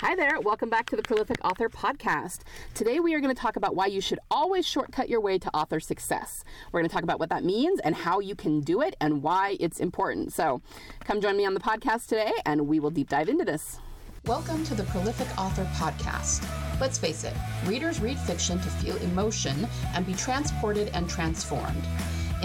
Hi 0.00 0.14
there, 0.14 0.38
welcome 0.42 0.68
back 0.68 0.90
to 0.90 0.96
the 0.96 1.02
Prolific 1.02 1.38
Author 1.42 1.70
Podcast. 1.70 2.40
Today 2.74 3.00
we 3.00 3.14
are 3.14 3.20
going 3.20 3.34
to 3.34 3.40
talk 3.40 3.56
about 3.56 3.74
why 3.74 3.86
you 3.86 4.02
should 4.02 4.18
always 4.30 4.66
shortcut 4.66 5.08
your 5.08 5.22
way 5.22 5.38
to 5.38 5.48
author 5.56 5.80
success. 5.80 6.44
We're 6.70 6.80
going 6.80 6.90
to 6.90 6.94
talk 6.94 7.02
about 7.02 7.18
what 7.18 7.30
that 7.30 7.44
means 7.44 7.80
and 7.80 7.94
how 7.94 8.20
you 8.20 8.34
can 8.34 8.60
do 8.60 8.82
it 8.82 8.94
and 9.00 9.22
why 9.22 9.56
it's 9.58 9.80
important. 9.80 10.34
So 10.34 10.60
come 11.00 11.22
join 11.22 11.38
me 11.38 11.46
on 11.46 11.54
the 11.54 11.60
podcast 11.60 12.08
today 12.08 12.30
and 12.44 12.68
we 12.68 12.78
will 12.78 12.90
deep 12.90 13.08
dive 13.08 13.30
into 13.30 13.46
this. 13.46 13.78
Welcome 14.26 14.64
to 14.64 14.74
the 14.74 14.84
Prolific 14.84 15.28
Author 15.38 15.64
Podcast. 15.76 16.46
Let's 16.78 16.98
face 16.98 17.24
it, 17.24 17.32
readers 17.64 17.98
read 17.98 18.18
fiction 18.18 18.58
to 18.58 18.68
feel 18.68 18.98
emotion 18.98 19.66
and 19.94 20.04
be 20.04 20.12
transported 20.12 20.88
and 20.88 21.08
transformed. 21.08 21.86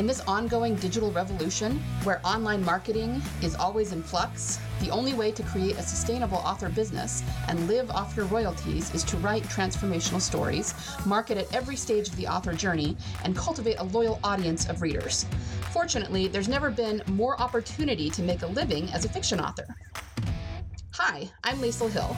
In 0.01 0.07
this 0.07 0.21
ongoing 0.21 0.73
digital 0.77 1.11
revolution, 1.11 1.79
where 2.05 2.21
online 2.25 2.65
marketing 2.65 3.21
is 3.43 3.53
always 3.53 3.91
in 3.91 4.01
flux, 4.01 4.57
the 4.79 4.89
only 4.89 5.13
way 5.13 5.31
to 5.31 5.43
create 5.43 5.77
a 5.77 5.83
sustainable 5.83 6.39
author 6.39 6.69
business 6.69 7.21
and 7.47 7.67
live 7.67 7.91
off 7.91 8.17
your 8.17 8.25
royalties 8.25 8.91
is 8.95 9.03
to 9.03 9.17
write 9.17 9.43
transformational 9.43 10.19
stories, 10.19 10.73
market 11.05 11.37
at 11.37 11.53
every 11.53 11.75
stage 11.75 12.07
of 12.07 12.15
the 12.15 12.25
author 12.25 12.51
journey, 12.51 12.97
and 13.25 13.37
cultivate 13.37 13.75
a 13.77 13.83
loyal 13.83 14.19
audience 14.23 14.67
of 14.67 14.81
readers. 14.81 15.27
Fortunately, 15.69 16.27
there's 16.27 16.49
never 16.49 16.71
been 16.71 17.03
more 17.09 17.39
opportunity 17.39 18.09
to 18.09 18.23
make 18.23 18.41
a 18.41 18.47
living 18.47 18.91
as 18.93 19.05
a 19.05 19.09
fiction 19.09 19.39
author. 19.39 19.67
Hi, 20.95 21.29
I'm 21.43 21.57
Liesl 21.57 21.91
Hill, 21.91 22.17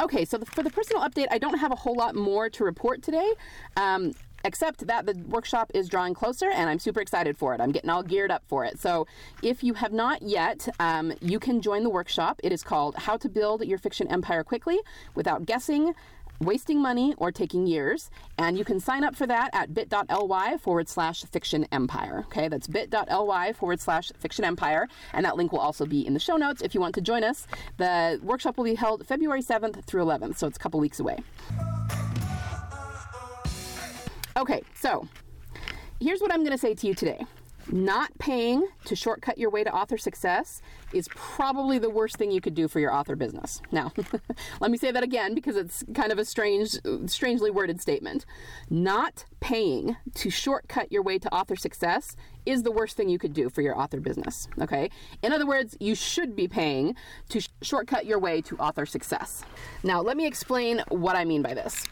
Okay, 0.00 0.24
so 0.24 0.38
the, 0.38 0.46
for 0.46 0.62
the 0.62 0.70
personal 0.70 1.02
update, 1.02 1.26
I 1.30 1.38
don't 1.38 1.58
have 1.58 1.72
a 1.72 1.76
whole 1.76 1.94
lot 1.94 2.14
more 2.14 2.48
to 2.50 2.64
report 2.64 3.02
today. 3.02 3.32
Um, 3.76 4.14
except 4.44 4.86
that 4.86 5.04
the 5.04 5.14
workshop 5.26 5.70
is 5.74 5.88
drawing 5.88 6.14
closer 6.14 6.48
and 6.50 6.70
I'm 6.70 6.78
super 6.78 7.00
excited 7.00 7.36
for 7.36 7.54
it. 7.54 7.60
I'm 7.60 7.72
getting 7.72 7.90
all 7.90 8.02
geared 8.04 8.30
up 8.30 8.44
for 8.46 8.64
it. 8.64 8.78
So, 8.78 9.06
if 9.42 9.64
you 9.64 9.74
have 9.74 9.92
not 9.92 10.22
yet, 10.22 10.68
um, 10.78 11.12
you 11.20 11.40
can 11.40 11.60
join 11.60 11.82
the 11.82 11.90
workshop. 11.90 12.40
It 12.44 12.52
is 12.52 12.62
called 12.62 12.94
How 12.96 13.16
to 13.16 13.28
Build 13.28 13.64
Your 13.64 13.78
Fiction 13.78 14.06
Empire 14.08 14.44
Quickly 14.44 14.78
Without 15.14 15.44
Guessing 15.44 15.94
wasting 16.40 16.80
money 16.80 17.14
or 17.18 17.32
taking 17.32 17.66
years. 17.66 18.10
And 18.38 18.58
you 18.58 18.64
can 18.64 18.80
sign 18.80 19.04
up 19.04 19.16
for 19.16 19.26
that 19.26 19.50
at 19.52 19.74
bit.ly 19.74 20.56
forward 20.58 20.88
slash 20.88 21.22
fiction 21.24 21.66
empire. 21.72 22.24
Okay, 22.26 22.48
that's 22.48 22.66
bit.ly 22.66 23.52
forward 23.52 23.80
slash 23.80 24.12
fiction 24.18 24.44
empire. 24.44 24.88
And 25.12 25.24
that 25.24 25.36
link 25.36 25.52
will 25.52 25.60
also 25.60 25.86
be 25.86 26.06
in 26.06 26.14
the 26.14 26.20
show 26.20 26.36
notes 26.36 26.62
if 26.62 26.74
you 26.74 26.80
want 26.80 26.94
to 26.96 27.00
join 27.00 27.24
us. 27.24 27.46
The 27.76 28.20
workshop 28.22 28.56
will 28.56 28.64
be 28.64 28.74
held 28.74 29.06
February 29.06 29.42
7th 29.42 29.84
through 29.84 30.04
11th, 30.04 30.38
so 30.38 30.46
it's 30.46 30.56
a 30.56 30.60
couple 30.60 30.80
weeks 30.80 31.00
away. 31.00 31.18
Okay, 34.36 34.62
so 34.74 35.08
here's 36.00 36.20
what 36.20 36.32
I'm 36.32 36.40
going 36.40 36.52
to 36.52 36.58
say 36.58 36.74
to 36.74 36.86
you 36.86 36.94
today. 36.94 37.26
Not 37.70 38.16
paying 38.18 38.66
to 38.84 38.96
shortcut 38.96 39.36
your 39.38 39.50
way 39.50 39.62
to 39.62 39.74
author 39.74 39.98
success 39.98 40.62
is 40.92 41.08
probably 41.14 41.78
the 41.78 41.90
worst 41.90 42.16
thing 42.16 42.30
you 42.30 42.40
could 42.40 42.54
do 42.54 42.66
for 42.66 42.80
your 42.80 42.94
author 42.94 43.14
business. 43.14 43.60
Now, 43.70 43.92
let 44.60 44.70
me 44.70 44.78
say 44.78 44.90
that 44.90 45.02
again 45.02 45.34
because 45.34 45.56
it's 45.56 45.84
kind 45.94 46.10
of 46.10 46.18
a 46.18 46.24
strange, 46.24 46.76
strangely 47.06 47.50
worded 47.50 47.80
statement. 47.80 48.24
Not 48.70 49.26
paying 49.40 49.96
to 50.14 50.30
shortcut 50.30 50.90
your 50.90 51.02
way 51.02 51.18
to 51.18 51.34
author 51.34 51.56
success 51.56 52.16
is 52.46 52.62
the 52.62 52.72
worst 52.72 52.96
thing 52.96 53.10
you 53.10 53.18
could 53.18 53.34
do 53.34 53.50
for 53.50 53.60
your 53.60 53.78
author 53.78 54.00
business. 54.00 54.48
Okay? 54.60 54.90
In 55.22 55.32
other 55.32 55.46
words, 55.46 55.76
you 55.78 55.94
should 55.94 56.34
be 56.34 56.48
paying 56.48 56.96
to 57.28 57.40
sh- 57.40 57.48
shortcut 57.60 58.06
your 58.06 58.18
way 58.18 58.40
to 58.42 58.56
author 58.56 58.86
success. 58.86 59.44
Now, 59.82 60.00
let 60.00 60.16
me 60.16 60.26
explain 60.26 60.82
what 60.88 61.16
I 61.16 61.26
mean 61.26 61.42
by 61.42 61.52
this. 61.52 61.84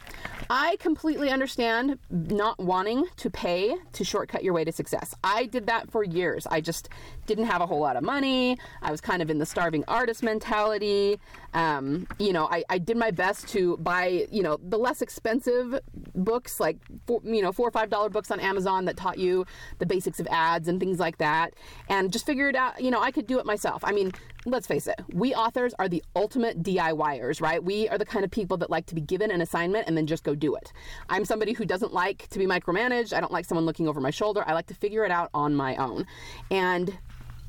I 0.48 0.76
completely 0.78 1.30
understand 1.30 1.98
not 2.08 2.58
wanting 2.58 3.04
to 3.16 3.30
pay 3.30 3.76
to 3.92 4.04
shortcut 4.04 4.44
your 4.44 4.54
way 4.54 4.64
to 4.64 4.72
success. 4.72 5.14
I 5.22 5.46
did 5.46 5.65
that 5.66 5.90
for 5.90 6.02
years. 6.04 6.46
I 6.50 6.60
just 6.60 6.88
didn't 7.26 7.46
have 7.46 7.60
a 7.60 7.66
whole 7.66 7.80
lot 7.80 7.96
of 7.96 8.02
money. 8.02 8.58
I 8.82 8.90
was 8.90 9.00
kind 9.00 9.22
of 9.22 9.30
in 9.30 9.38
the 9.38 9.46
starving 9.46 9.84
artist 9.88 10.22
mentality. 10.22 11.20
Um, 11.54 12.06
you 12.18 12.32
know, 12.32 12.46
I, 12.50 12.64
I, 12.68 12.78
did 12.78 12.96
my 12.96 13.10
best 13.10 13.48
to 13.48 13.78
buy, 13.78 14.26
you 14.30 14.42
know, 14.42 14.58
the 14.62 14.76
less 14.76 15.00
expensive 15.00 15.80
books, 16.14 16.60
like, 16.60 16.76
four, 17.06 17.22
you 17.24 17.40
know, 17.40 17.50
four 17.50 17.66
or 17.66 17.70
five 17.70 17.88
dollar 17.88 18.10
books 18.10 18.30
on 18.30 18.40
Amazon 18.40 18.84
that 18.84 18.96
taught 18.96 19.18
you 19.18 19.46
the 19.78 19.86
basics 19.86 20.20
of 20.20 20.26
ads 20.30 20.68
and 20.68 20.78
things 20.78 20.98
like 20.98 21.16
that. 21.18 21.54
And 21.88 22.12
just 22.12 22.26
figured 22.26 22.56
out, 22.56 22.82
you 22.82 22.90
know, 22.90 23.00
I 23.00 23.10
could 23.10 23.26
do 23.26 23.38
it 23.38 23.46
myself. 23.46 23.82
I 23.84 23.92
mean, 23.92 24.12
let's 24.46 24.66
face 24.66 24.86
it, 24.86 25.00
we 25.12 25.34
authors 25.34 25.74
are 25.78 25.88
the 25.88 26.02
ultimate 26.14 26.62
DIYers, 26.62 27.40
right? 27.40 27.62
We 27.62 27.88
are 27.88 27.98
the 27.98 28.06
kind 28.06 28.24
of 28.24 28.30
people 28.30 28.56
that 28.58 28.70
like 28.70 28.86
to 28.86 28.94
be 28.94 29.00
given 29.00 29.30
an 29.30 29.40
assignment 29.40 29.88
and 29.88 29.96
then 29.96 30.06
just 30.06 30.22
go 30.22 30.34
do 30.34 30.54
it. 30.54 30.72
I'm 31.08 31.24
somebody 31.24 31.52
who 31.52 31.64
doesn't 31.64 31.92
like 31.92 32.28
to 32.28 32.38
be 32.38 32.46
micromanaged. 32.46 33.12
I 33.12 33.20
don't 33.20 33.32
like 33.32 33.44
someone 33.44 33.66
looking 33.66 33.88
over 33.88 34.00
my 34.00 34.10
shoulder. 34.10 34.44
I 34.46 34.54
like 34.54 34.66
to 34.66 34.74
figure 34.74 35.04
it 35.04 35.10
out 35.10 35.30
on 35.34 35.54
my 35.56 35.74
own. 35.76 36.06
And 36.50 36.96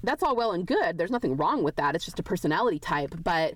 that's 0.04 0.24
all 0.24 0.36
well 0.36 0.52
and 0.52 0.66
good. 0.66 0.98
There's 0.98 1.12
nothing 1.12 1.38
wrong 1.38 1.64
with 1.64 1.76
that. 1.76 1.96
It's 1.96 2.06
just 2.06 2.20
a 2.20 2.24
personality 2.24 2.80
type, 2.80 3.14
but 3.24 3.54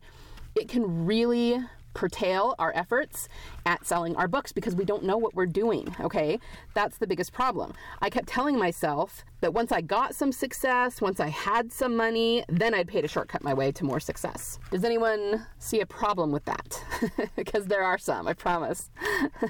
it 0.56 0.68
can 0.68 1.06
really 1.06 1.60
curtail 1.94 2.56
our 2.60 2.72
efforts 2.76 3.28
at 3.66 3.86
selling 3.86 4.16
our 4.16 4.28
books 4.28 4.52
because 4.52 4.76
we 4.76 4.86
don't 4.86 5.04
know 5.04 5.18
what 5.18 5.36
we're 5.36 5.46
doing, 5.46 5.96
okay? 6.00 6.40
That's 6.74 6.98
the 6.98 7.08
biggest 7.08 7.34
problem. 7.34 7.74
I 8.02 8.10
kept 8.10 8.28
telling 8.28 8.58
myself 8.58 9.24
that 9.42 9.54
once 9.54 9.72
I 9.72 9.82
got 9.82 10.16
some 10.16 10.32
success, 10.32 11.02
once 11.02 11.20
I 11.20 11.28
had 11.28 11.72
some 11.72 11.96
money, 11.96 12.44
then 12.48 12.74
I'd 12.74 12.88
pay 12.88 13.02
to 13.02 13.08
shortcut 13.08 13.44
my 13.44 13.54
way 13.54 13.72
to 13.74 13.86
more 13.86 14.00
success. 14.00 14.60
Does 14.72 14.84
anyone 14.84 15.46
see 15.60 15.82
a 15.82 15.86
problem 15.86 16.32
with 16.32 16.46
that? 16.46 16.84
because 17.36 17.66
there 17.66 17.84
are 17.84 17.98
some, 17.98 18.28
I 18.28 18.34
promise. 18.34 18.90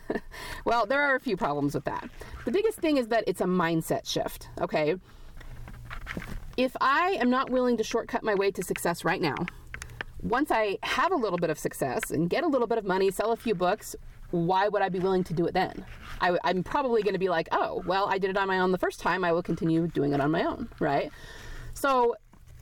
well, 0.66 0.86
there 0.86 1.02
are 1.02 1.16
a 1.16 1.20
few 1.20 1.38
problems 1.38 1.76
with 1.76 1.86
that. 1.86 2.10
The 2.46 2.52
biggest 2.52 2.80
thing 2.80 2.98
is 2.98 3.08
that 3.10 3.24
it's 3.28 3.42
a 3.42 3.46
mindset 3.46 4.08
shift, 4.08 4.50
okay? 4.60 4.96
If 6.58 6.76
I 6.82 7.18
am 7.20 7.30
not 7.30 7.50
willing 7.50 7.78
to 7.78 7.84
shortcut 7.84 8.24
my 8.24 8.36
way 8.36 8.52
to 8.52 8.64
success 8.64 9.06
right 9.06 9.22
now, 9.22 9.36
once 10.22 10.52
I 10.52 10.78
have 10.84 11.12
a 11.12 11.16
little 11.16 11.38
bit 11.38 11.50
of 11.50 11.58
success 11.58 12.12
and 12.12 12.30
get 12.30 12.44
a 12.44 12.48
little 12.48 12.68
bit 12.68 12.78
of 12.78 12.86
money, 12.86 13.12
sell 13.12 13.32
a 13.32 13.38
few 13.38 13.56
books, 13.56 13.96
why 14.32 14.68
would 14.68 14.82
I 14.82 14.90
be 14.90 15.00
willing 15.00 15.24
to 15.26 15.34
do 15.34 15.46
it 15.46 15.54
then? 15.54 15.86
I, 16.20 16.38
am 16.44 16.64
probably 16.64 17.02
going 17.04 17.14
to 17.14 17.20
be 17.20 17.30
like, 17.30 17.50
oh, 17.52 17.84
well, 17.86 18.08
I 18.08 18.18
did 18.18 18.30
it 18.30 18.38
on 18.38 18.48
my 18.48 18.60
own 18.60 18.72
the 18.72 18.78
first 18.78 19.00
time. 19.00 19.24
I 19.24 19.32
will 19.32 19.44
continue 19.44 19.88
doing 19.88 20.14
it 20.14 20.22
on 20.22 20.32
my 20.32 20.44
own, 20.44 20.70
right? 20.80 21.12
So 21.74 22.16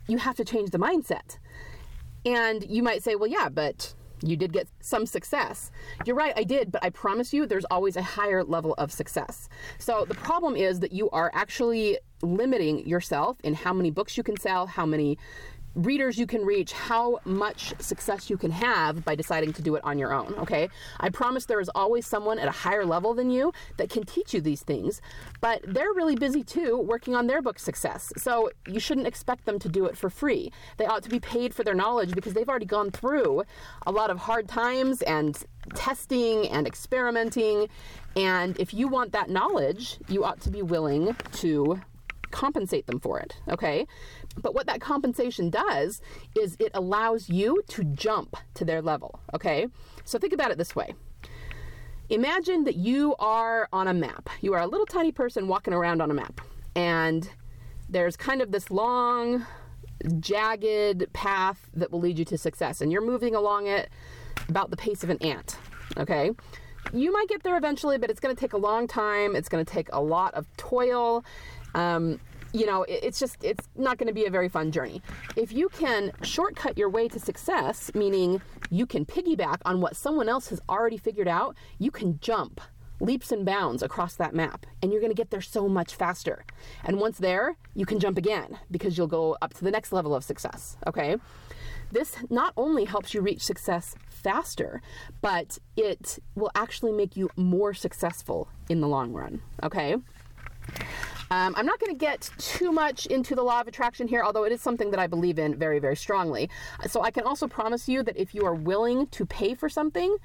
you 0.08 0.18
have 0.18 0.36
to 0.36 0.44
change 0.44 0.70
the 0.70 0.78
mindset. 0.78 1.38
And 2.24 2.64
you 2.68 2.82
might 2.82 3.02
say, 3.02 3.14
well, 3.14 3.28
yeah, 3.28 3.48
but 3.48 3.94
you 4.22 4.36
did 4.36 4.52
get 4.52 4.68
some 4.80 5.06
success. 5.06 5.70
You're 6.04 6.16
right, 6.16 6.34
I 6.36 6.44
did, 6.44 6.70
but 6.70 6.84
I 6.84 6.90
promise 6.90 7.32
you 7.32 7.46
there's 7.46 7.64
always 7.70 7.96
a 7.96 8.02
higher 8.02 8.44
level 8.44 8.74
of 8.74 8.92
success. 8.92 9.48
So 9.78 10.04
the 10.06 10.14
problem 10.14 10.56
is 10.56 10.80
that 10.80 10.92
you 10.92 11.08
are 11.10 11.30
actually 11.34 11.98
limiting 12.22 12.86
yourself 12.86 13.38
in 13.42 13.54
how 13.54 13.72
many 13.72 13.90
books 13.90 14.16
you 14.16 14.22
can 14.22 14.38
sell, 14.38 14.66
how 14.66 14.84
many 14.84 15.18
readers 15.74 16.18
you 16.18 16.26
can 16.26 16.44
reach, 16.44 16.72
how 16.72 17.20
much 17.24 17.74
success 17.80 18.28
you 18.28 18.36
can 18.36 18.50
have 18.50 19.04
by 19.04 19.14
deciding 19.14 19.52
to 19.54 19.62
do 19.62 19.74
it 19.76 19.84
on 19.84 19.98
your 19.98 20.12
own, 20.12 20.34
okay? 20.34 20.68
I 20.98 21.10
promise 21.10 21.46
there 21.46 21.60
is 21.60 21.70
always 21.74 22.06
someone 22.06 22.38
at 22.38 22.48
a 22.48 22.52
higher 22.52 22.84
level 22.84 23.14
than 23.14 23.30
you 23.30 23.52
that 23.76 23.90
can 23.90 24.04
teach 24.04 24.34
you 24.34 24.40
these 24.40 24.62
things, 24.62 25.00
but 25.40 25.62
they're 25.66 25.92
really 25.92 26.16
busy 26.16 26.42
too 26.42 26.78
working 26.78 27.14
on 27.14 27.26
their 27.26 27.42
book 27.42 27.58
success. 27.58 28.12
So 28.16 28.50
you 28.66 28.80
shouldn't 28.80 29.06
expect 29.06 29.44
them 29.44 29.58
to 29.60 29.68
do 29.68 29.86
it 29.86 29.96
for 29.96 30.10
free. 30.10 30.52
They 30.76 30.86
ought 30.86 31.02
to 31.04 31.10
be 31.10 31.20
paid 31.20 31.54
for 31.54 31.62
their 31.64 31.74
knowledge 31.74 32.14
because 32.14 32.34
they've 32.34 32.48
already 32.48 32.66
gone 32.66 32.90
through 32.90 33.44
a 33.86 33.92
lot 33.92 34.10
of 34.10 34.18
hard 34.18 34.48
times 34.48 35.02
and 35.02 35.42
testing 35.74 36.48
and 36.48 36.66
experimenting. 36.66 37.68
And 38.16 38.58
if 38.58 38.74
you 38.74 38.88
want 38.88 39.12
that 39.12 39.30
knowledge, 39.30 39.98
you 40.08 40.24
ought 40.24 40.40
to 40.40 40.50
be 40.50 40.62
willing 40.62 41.14
to 41.34 41.80
compensate 42.30 42.86
them 42.86 43.00
for 43.00 43.18
it, 43.18 43.36
okay? 43.48 43.86
But 44.36 44.54
what 44.54 44.66
that 44.66 44.80
compensation 44.80 45.50
does 45.50 46.00
is 46.36 46.56
it 46.58 46.70
allows 46.74 47.28
you 47.28 47.62
to 47.68 47.84
jump 47.84 48.36
to 48.54 48.64
their 48.64 48.82
level, 48.82 49.20
okay? 49.34 49.66
So 50.04 50.18
think 50.18 50.32
about 50.32 50.50
it 50.50 50.58
this 50.58 50.74
way. 50.74 50.94
Imagine 52.08 52.64
that 52.64 52.76
you 52.76 53.14
are 53.18 53.68
on 53.72 53.86
a 53.86 53.94
map. 53.94 54.28
You 54.40 54.54
are 54.54 54.60
a 54.60 54.66
little 54.66 54.86
tiny 54.86 55.12
person 55.12 55.46
walking 55.46 55.72
around 55.72 56.02
on 56.02 56.10
a 56.10 56.14
map, 56.14 56.40
and 56.74 57.28
there's 57.88 58.16
kind 58.16 58.42
of 58.42 58.50
this 58.50 58.70
long, 58.70 59.46
jagged 60.18 61.12
path 61.12 61.70
that 61.74 61.92
will 61.92 62.00
lead 62.00 62.18
you 62.18 62.24
to 62.24 62.38
success, 62.38 62.80
and 62.80 62.90
you're 62.90 63.04
moving 63.04 63.34
along 63.34 63.66
it 63.66 63.90
about 64.48 64.70
the 64.70 64.76
pace 64.76 65.04
of 65.04 65.10
an 65.10 65.18
ant, 65.18 65.56
okay? 65.96 66.32
You 66.92 67.12
might 67.12 67.28
get 67.28 67.42
there 67.42 67.56
eventually, 67.56 67.98
but 67.98 68.10
it's 68.10 68.18
going 68.18 68.34
to 68.34 68.40
take 68.40 68.52
a 68.52 68.58
long 68.58 68.88
time. 68.88 69.36
It's 69.36 69.48
going 69.48 69.64
to 69.64 69.70
take 69.70 69.88
a 69.92 70.00
lot 70.00 70.34
of 70.34 70.46
toil. 70.56 71.24
Um, 71.74 72.20
you 72.52 72.66
know, 72.66 72.84
it's 72.88 73.20
just, 73.20 73.44
it's 73.44 73.68
not 73.76 73.96
going 73.96 74.08
to 74.08 74.12
be 74.14 74.26
a 74.26 74.30
very 74.30 74.48
fun 74.48 74.72
journey. 74.72 75.02
If 75.36 75.52
you 75.52 75.68
can 75.68 76.10
shortcut 76.22 76.76
your 76.76 76.88
way 76.88 77.08
to 77.08 77.20
success, 77.20 77.92
meaning 77.94 78.42
you 78.70 78.86
can 78.86 79.04
piggyback 79.04 79.58
on 79.64 79.80
what 79.80 79.94
someone 79.96 80.28
else 80.28 80.48
has 80.48 80.60
already 80.68 80.96
figured 80.96 81.28
out, 81.28 81.56
you 81.78 81.90
can 81.90 82.18
jump 82.20 82.60
leaps 83.00 83.32
and 83.32 83.46
bounds 83.46 83.82
across 83.82 84.14
that 84.16 84.34
map 84.34 84.66
and 84.82 84.92
you're 84.92 85.00
going 85.00 85.12
to 85.12 85.16
get 85.16 85.30
there 85.30 85.40
so 85.40 85.68
much 85.68 85.94
faster. 85.94 86.44
And 86.84 86.98
once 86.98 87.18
there, 87.18 87.56
you 87.74 87.86
can 87.86 87.98
jump 87.98 88.18
again 88.18 88.58
because 88.70 88.98
you'll 88.98 89.06
go 89.06 89.36
up 89.40 89.54
to 89.54 89.64
the 89.64 89.70
next 89.70 89.92
level 89.92 90.14
of 90.14 90.22
success, 90.22 90.76
okay? 90.86 91.16
This 91.92 92.16
not 92.28 92.52
only 92.56 92.84
helps 92.84 93.14
you 93.14 93.20
reach 93.20 93.42
success 93.42 93.94
faster, 94.08 94.82
but 95.22 95.58
it 95.76 96.18
will 96.34 96.50
actually 96.54 96.92
make 96.92 97.16
you 97.16 97.30
more 97.36 97.74
successful 97.74 98.48
in 98.68 98.80
the 98.80 98.88
long 98.88 99.12
run, 99.12 99.40
okay? 99.62 99.96
Um, 101.32 101.54
I'm 101.56 101.66
not 101.66 101.78
going 101.78 101.92
to 101.92 101.98
get 101.98 102.28
too 102.38 102.72
much 102.72 103.06
into 103.06 103.36
the 103.36 103.42
law 103.42 103.60
of 103.60 103.68
attraction 103.68 104.08
here, 104.08 104.22
although 104.22 104.44
it 104.44 104.50
is 104.50 104.60
something 104.60 104.90
that 104.90 104.98
I 104.98 105.06
believe 105.06 105.38
in 105.38 105.56
very, 105.56 105.78
very 105.78 105.94
strongly. 105.94 106.50
So 106.88 107.02
I 107.02 107.12
can 107.12 107.22
also 107.22 107.46
promise 107.46 107.88
you 107.88 108.02
that 108.02 108.16
if 108.16 108.34
you 108.34 108.44
are 108.44 108.54
willing 108.54 109.06
to 109.08 109.24
pay 109.24 109.54
for 109.54 109.68
something, 109.68 110.16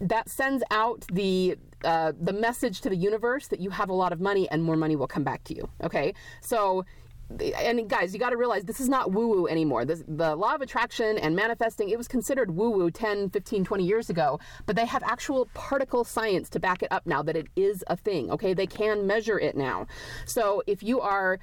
that 0.00 0.28
sends 0.28 0.62
out 0.70 1.04
the 1.12 1.56
uh, 1.84 2.12
the 2.20 2.32
message 2.32 2.80
to 2.80 2.88
the 2.88 2.96
universe 2.96 3.48
that 3.48 3.60
you 3.60 3.70
have 3.70 3.88
a 3.90 3.92
lot 3.92 4.12
of 4.12 4.20
money 4.20 4.48
and 4.50 4.62
more 4.62 4.76
money 4.76 4.96
will 4.96 5.06
come 5.06 5.22
back 5.22 5.44
to 5.44 5.54
you. 5.54 5.68
Okay, 5.82 6.14
so 6.40 6.84
and 7.30 7.88
guys, 7.88 8.14
you 8.14 8.20
got 8.20 8.30
to 8.30 8.36
realize 8.36 8.64
this 8.64 8.80
is 8.80 8.88
not 8.88 9.12
woo 9.12 9.28
woo 9.28 9.48
anymore. 9.48 9.84
This, 9.84 10.02
the 10.06 10.36
law 10.36 10.54
of 10.54 10.60
attraction 10.60 11.18
and 11.18 11.34
manifesting, 11.34 11.90
it 11.90 11.98
was 11.98 12.08
considered 12.08 12.56
woo 12.56 12.70
woo 12.70 12.90
10, 12.90 13.30
15, 13.30 13.64
20 13.64 13.84
years 13.84 14.10
ago, 14.10 14.38
but 14.64 14.76
they 14.76 14.86
have 14.86 15.02
actual 15.02 15.48
particle 15.54 16.04
science 16.04 16.48
to 16.50 16.60
back 16.60 16.82
it 16.82 16.88
up 16.90 17.06
now 17.06 17.22
that 17.22 17.36
it 17.36 17.48
is 17.56 17.84
a 17.88 17.96
thing. 17.96 18.30
Okay, 18.30 18.54
they 18.54 18.66
can 18.66 19.06
measure 19.06 19.38
it 19.38 19.56
now. 19.56 19.86
So 20.24 20.62
if 20.66 20.82
you 20.82 21.00
are 21.00 21.38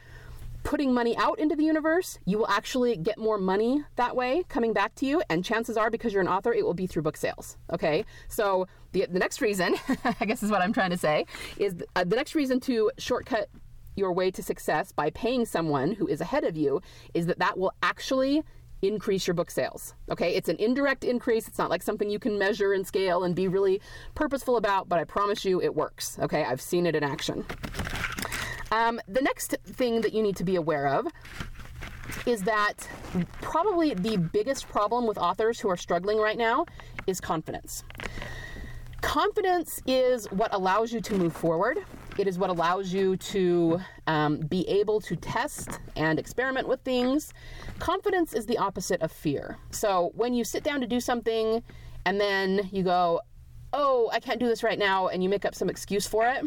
putting 0.63 0.93
money 0.93 1.15
out 1.17 1.39
into 1.39 1.55
the 1.55 1.63
universe, 1.63 2.17
you 2.25 2.37
will 2.37 2.47
actually 2.47 2.95
get 2.95 3.17
more 3.17 3.37
money 3.37 3.83
that 3.97 4.15
way 4.15 4.43
coming 4.47 4.73
back 4.73 4.95
to 4.95 5.05
you. 5.05 5.21
And 5.29 5.43
chances 5.43 5.77
are, 5.77 5.89
because 5.89 6.13
you're 6.13 6.21
an 6.21 6.27
author, 6.27 6.53
it 6.53 6.65
will 6.65 6.73
be 6.73 6.87
through 6.87 7.01
book 7.01 7.17
sales. 7.17 7.57
Okay, 7.71 8.05
so 8.29 8.67
the, 8.93 9.05
the 9.09 9.19
next 9.19 9.41
reason, 9.41 9.75
I 10.21 10.25
guess 10.25 10.41
is 10.41 10.49
what 10.49 10.61
I'm 10.61 10.73
trying 10.73 10.91
to 10.91 10.97
say, 10.97 11.25
is 11.57 11.75
uh, 11.95 12.05
the 12.05 12.15
next 12.15 12.33
reason 12.35 12.59
to 12.61 12.91
shortcut 12.97 13.49
your 13.95 14.13
way 14.13 14.31
to 14.31 14.43
success 14.43 14.91
by 14.91 15.09
paying 15.11 15.45
someone 15.45 15.93
who 15.93 16.07
is 16.07 16.21
ahead 16.21 16.43
of 16.43 16.57
you 16.57 16.81
is 17.13 17.25
that 17.27 17.39
that 17.39 17.57
will 17.57 17.73
actually 17.81 18.43
increase 18.81 19.25
your 19.27 19.33
book 19.33 19.49
sales. 19.49 19.95
Okay, 20.09 20.35
it's 20.35 20.49
an 20.49 20.57
indirect 20.57 21.03
increase. 21.03 21.47
It's 21.47 21.57
not 21.57 21.69
like 21.69 21.81
something 21.81 22.09
you 22.09 22.19
can 22.19 22.37
measure 22.37 22.73
and 22.73 22.85
scale 22.85 23.23
and 23.23 23.33
be 23.35 23.47
really 23.47 23.81
purposeful 24.13 24.57
about, 24.57 24.89
but 24.89 24.99
I 24.99 25.03
promise 25.05 25.45
you 25.45 25.61
it 25.61 25.73
works. 25.73 26.19
Okay, 26.19 26.43
I've 26.43 26.61
seen 26.61 26.85
it 26.85 26.95
in 26.95 27.03
action. 27.03 27.45
Um, 28.71 28.99
the 29.07 29.21
next 29.21 29.55
thing 29.65 30.01
that 30.01 30.13
you 30.13 30.21
need 30.21 30.35
to 30.37 30.43
be 30.43 30.55
aware 30.55 30.87
of 30.87 31.07
is 32.25 32.41
that 32.43 32.87
probably 33.41 33.93
the 33.93 34.17
biggest 34.17 34.67
problem 34.67 35.05
with 35.05 35.17
authors 35.17 35.59
who 35.59 35.69
are 35.69 35.77
struggling 35.77 36.17
right 36.17 36.37
now 36.37 36.65
is 37.07 37.21
confidence. 37.21 37.83
Confidence 39.01 39.81
is 39.85 40.25
what 40.31 40.53
allows 40.53 40.91
you 40.91 41.01
to 41.01 41.15
move 41.15 41.33
forward 41.33 41.79
it 42.17 42.27
is 42.27 42.37
what 42.37 42.49
allows 42.49 42.93
you 42.93 43.17
to 43.17 43.79
um, 44.07 44.37
be 44.37 44.67
able 44.67 45.01
to 45.01 45.15
test 45.15 45.79
and 45.95 46.19
experiment 46.19 46.67
with 46.67 46.81
things. 46.81 47.33
Confidence 47.79 48.33
is 48.33 48.45
the 48.45 48.57
opposite 48.57 49.01
of 49.01 49.11
fear. 49.11 49.57
So 49.71 50.11
when 50.15 50.33
you 50.33 50.43
sit 50.43 50.63
down 50.63 50.81
to 50.81 50.87
do 50.87 50.99
something 50.99 51.63
and 52.05 52.19
then 52.19 52.69
you 52.71 52.83
go, 52.83 53.21
oh, 53.73 54.09
I 54.13 54.19
can't 54.19 54.39
do 54.39 54.47
this 54.47 54.63
right 54.63 54.77
now, 54.77 55.07
and 55.07 55.23
you 55.23 55.29
make 55.29 55.45
up 55.45 55.55
some 55.55 55.69
excuse 55.69 56.05
for 56.05 56.27
it, 56.27 56.45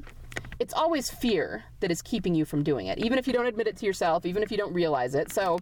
it's 0.59 0.73
always 0.73 1.11
fear 1.11 1.65
that 1.81 1.91
is 1.91 2.01
keeping 2.01 2.35
you 2.35 2.45
from 2.45 2.63
doing 2.63 2.87
it, 2.87 2.99
even 2.99 3.19
if 3.19 3.27
you 3.27 3.33
don't 3.33 3.47
admit 3.47 3.67
it 3.67 3.77
to 3.79 3.87
yourself, 3.87 4.25
even 4.25 4.43
if 4.43 4.51
you 4.51 4.57
don't 4.57 4.73
realize 4.73 5.15
it. 5.15 5.33
So 5.33 5.59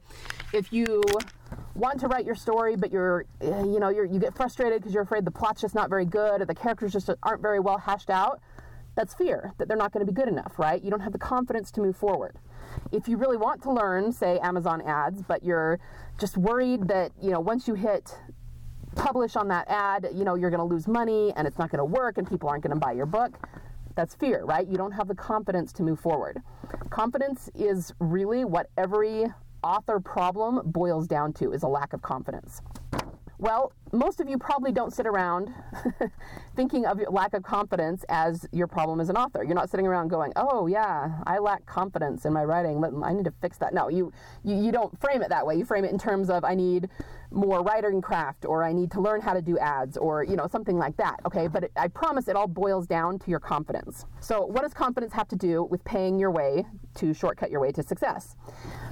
if 0.52 0.72
you 0.72 1.02
want 1.74 1.98
to 2.00 2.06
write 2.06 2.24
your 2.24 2.34
story, 2.34 2.76
but 2.76 2.92
you're, 2.92 3.24
eh, 3.40 3.62
you 3.62 3.80
know, 3.80 3.88
you're, 3.88 4.04
you 4.04 4.20
get 4.20 4.34
frustrated 4.36 4.80
because 4.80 4.94
you're 4.94 5.02
afraid 5.02 5.24
the 5.24 5.30
plot's 5.30 5.62
just 5.62 5.74
not 5.74 5.90
very 5.90 6.04
good 6.04 6.42
or 6.42 6.44
the 6.44 6.54
characters 6.54 6.92
just 6.92 7.10
aren't 7.22 7.42
very 7.42 7.60
well 7.60 7.78
hashed 7.78 8.10
out, 8.10 8.40
that's 8.96 9.14
fear 9.14 9.52
that 9.58 9.68
they're 9.68 9.76
not 9.76 9.92
going 9.92 10.04
to 10.04 10.10
be 10.10 10.14
good 10.14 10.28
enough, 10.28 10.58
right? 10.58 10.82
You 10.82 10.90
don't 10.90 11.00
have 11.00 11.12
the 11.12 11.18
confidence 11.18 11.70
to 11.72 11.80
move 11.80 11.96
forward. 11.96 12.36
If 12.92 13.08
you 13.08 13.16
really 13.16 13.36
want 13.36 13.62
to 13.62 13.72
learn, 13.72 14.12
say, 14.12 14.38
Amazon 14.40 14.82
ads, 14.82 15.22
but 15.22 15.42
you're 15.42 15.78
just 16.18 16.36
worried 16.36 16.88
that, 16.88 17.12
you 17.20 17.30
know, 17.30 17.40
once 17.40 17.66
you 17.68 17.74
hit 17.74 18.16
publish 18.94 19.36
on 19.36 19.48
that 19.48 19.68
ad, 19.68 20.08
you 20.14 20.24
know, 20.24 20.34
you're 20.34 20.50
going 20.50 20.66
to 20.66 20.74
lose 20.74 20.86
money 20.86 21.32
and 21.36 21.46
it's 21.46 21.58
not 21.58 21.70
going 21.70 21.78
to 21.78 21.84
work 21.84 22.18
and 22.18 22.28
people 22.28 22.48
aren't 22.48 22.62
going 22.62 22.74
to 22.74 22.80
buy 22.80 22.92
your 22.92 23.06
book. 23.06 23.38
That's 23.96 24.14
fear, 24.14 24.44
right? 24.44 24.66
You 24.66 24.76
don't 24.76 24.92
have 24.92 25.08
the 25.08 25.14
confidence 25.14 25.72
to 25.74 25.82
move 25.82 26.00
forward. 26.00 26.40
Confidence 26.90 27.48
is 27.54 27.92
really 28.00 28.44
what 28.44 28.68
every 28.76 29.26
author 29.62 30.00
problem 30.00 30.60
boils 30.64 31.06
down 31.06 31.32
to 31.34 31.52
is 31.52 31.62
a 31.62 31.68
lack 31.68 31.92
of 31.92 32.02
confidence. 32.02 32.60
Well, 33.38 33.72
most 33.94 34.20
of 34.20 34.28
you 34.28 34.38
probably 34.38 34.72
don't 34.72 34.92
sit 34.92 35.06
around 35.06 35.52
thinking 36.56 36.84
of 36.86 36.98
your 36.98 37.10
lack 37.10 37.34
of 37.34 37.42
confidence 37.42 38.04
as 38.08 38.46
your 38.52 38.66
problem 38.66 39.00
as 39.00 39.08
an 39.08 39.16
author. 39.16 39.42
You're 39.44 39.54
not 39.54 39.70
sitting 39.70 39.86
around 39.86 40.08
going, 40.08 40.32
"Oh 40.36 40.66
yeah, 40.66 41.20
I 41.26 41.38
lack 41.38 41.64
confidence 41.66 42.24
in 42.24 42.32
my 42.32 42.44
writing. 42.44 42.82
I 43.02 43.12
need 43.12 43.24
to 43.24 43.34
fix 43.40 43.58
that." 43.58 43.72
No, 43.72 43.88
you, 43.88 44.12
you 44.42 44.56
you 44.56 44.72
don't 44.72 44.98
frame 45.00 45.22
it 45.22 45.28
that 45.28 45.46
way. 45.46 45.56
You 45.56 45.64
frame 45.64 45.84
it 45.84 45.92
in 45.92 45.98
terms 45.98 46.30
of 46.30 46.44
I 46.44 46.54
need 46.54 46.88
more 47.30 47.62
writing 47.62 48.00
craft 48.00 48.44
or 48.44 48.62
I 48.62 48.72
need 48.72 48.90
to 48.92 49.00
learn 49.00 49.20
how 49.20 49.34
to 49.34 49.42
do 49.42 49.58
ads 49.58 49.96
or 49.96 50.22
you 50.24 50.36
know 50.36 50.46
something 50.46 50.78
like 50.78 50.96
that. 50.96 51.16
Okay, 51.26 51.48
but 51.48 51.64
it, 51.64 51.72
I 51.76 51.88
promise 51.88 52.28
it 52.28 52.36
all 52.36 52.46
boils 52.46 52.86
down 52.86 53.18
to 53.20 53.30
your 53.30 53.40
confidence. 53.40 54.06
So, 54.20 54.44
what 54.44 54.62
does 54.62 54.74
confidence 54.74 55.12
have 55.12 55.28
to 55.28 55.36
do 55.36 55.64
with 55.64 55.84
paying 55.84 56.18
your 56.18 56.30
way 56.30 56.64
to 56.96 57.14
shortcut 57.14 57.50
your 57.50 57.60
way 57.60 57.72
to 57.72 57.82
success? 57.82 58.36